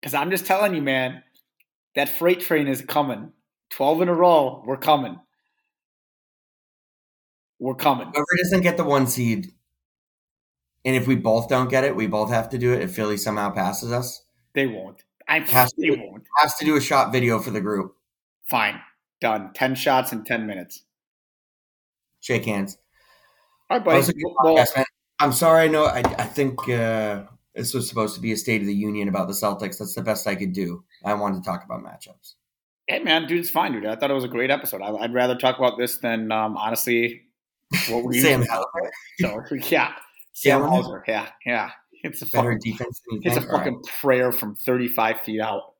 [0.00, 1.24] Because I'm just telling you, man,
[1.96, 3.32] that freight train is coming.
[3.70, 5.18] Twelve in a row, we're coming.
[7.58, 8.06] We're coming.
[8.06, 9.52] Whoever doesn't get the one seed,
[10.88, 12.80] and if we both don't get it, we both have to do it.
[12.82, 14.24] If Philly somehow passes us,
[14.54, 15.04] They won't.
[15.28, 15.96] I Has they to.
[15.96, 16.24] won't.
[16.40, 17.94] has to do a shot video for the group.
[18.48, 18.80] Fine.
[19.20, 19.50] Done.
[19.52, 20.82] Ten shots in ten minutes.
[22.20, 22.78] Shake hands.
[23.70, 24.12] All right, buddy.
[24.42, 24.84] Well, podcast.
[25.20, 25.64] I'm sorry.
[25.64, 25.84] I know.
[25.84, 27.24] I, I think uh,
[27.54, 29.78] this was supposed to be a State of the Union about the Celtics.
[29.78, 30.84] That's the best I could do.
[31.04, 32.34] I wanted to talk about matchups.
[32.86, 33.84] hey, man, dude, it's fine, dude.
[33.86, 34.80] I thought it was a great episode.
[34.80, 37.22] I, I'd rather talk about this than um, honestly
[37.90, 39.92] what we Sam Hauser, So yeah,
[40.40, 41.04] Sam Hauser.
[41.06, 41.70] Yeah, yeah.
[42.04, 43.40] It's a better fucking, defense it's a.
[43.40, 43.58] All right.
[43.58, 45.74] fucking prayer from 35 feet out.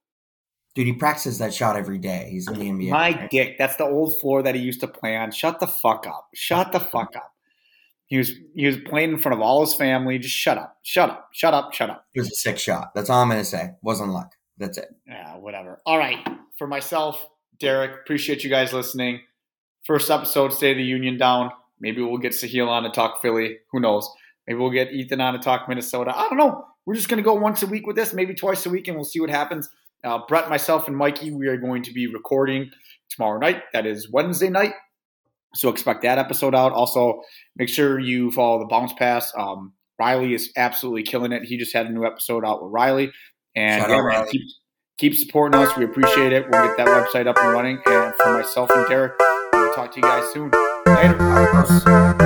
[0.75, 2.29] Dude, he practices that shot every day.
[2.31, 2.91] He's in the NBA.
[2.91, 3.31] My right?
[3.31, 3.59] dick.
[3.59, 5.31] That's the old floor that he used to play on.
[5.31, 6.29] Shut the fuck up.
[6.35, 7.33] Shut the fuck up.
[8.07, 10.19] He was he was playing in front of all his family.
[10.19, 10.79] Just shut up.
[10.83, 11.29] Shut up.
[11.33, 11.73] Shut up.
[11.75, 12.07] Shut up.
[12.15, 12.95] It was a sick shot.
[12.95, 13.71] That's all I'm going to say.
[13.83, 14.33] Wasn't luck.
[14.57, 14.89] That's it.
[15.07, 15.81] Yeah, whatever.
[15.87, 16.27] All right.
[16.57, 17.25] For myself,
[17.61, 19.21] Derek, appreciate you guys listening.
[19.85, 21.51] First episode, State of the Union down.
[21.81, 23.59] Maybe we'll get Sahil on to talk Philly.
[23.73, 24.09] Who knows?
[24.49, 26.11] Maybe we'll get Ethan on to talk Minnesota.
[26.17, 26.65] I don't know.
[26.87, 28.97] We're just going to go once a week with this, maybe twice a week, and
[28.97, 29.69] we'll see what happens.
[30.03, 32.71] Uh, Brett, myself, and Mikey, we are going to be recording
[33.11, 33.63] tomorrow night.
[33.75, 34.73] That is Wednesday night.
[35.55, 36.73] So expect that episode out.
[36.73, 37.21] Also,
[37.57, 39.31] make sure you follow the bounce pass.
[39.37, 41.43] Um, Riley is absolutely killing it.
[41.43, 43.13] He just had a new episode out with Riley.
[43.55, 44.43] And yeah, man, keep,
[44.97, 45.77] keep supporting us.
[45.77, 46.47] We appreciate it.
[46.51, 47.83] We'll get that website up and running.
[47.85, 49.13] And for myself and Derek,
[49.53, 50.51] we'll talk to you guys soon.
[50.87, 52.25] Later.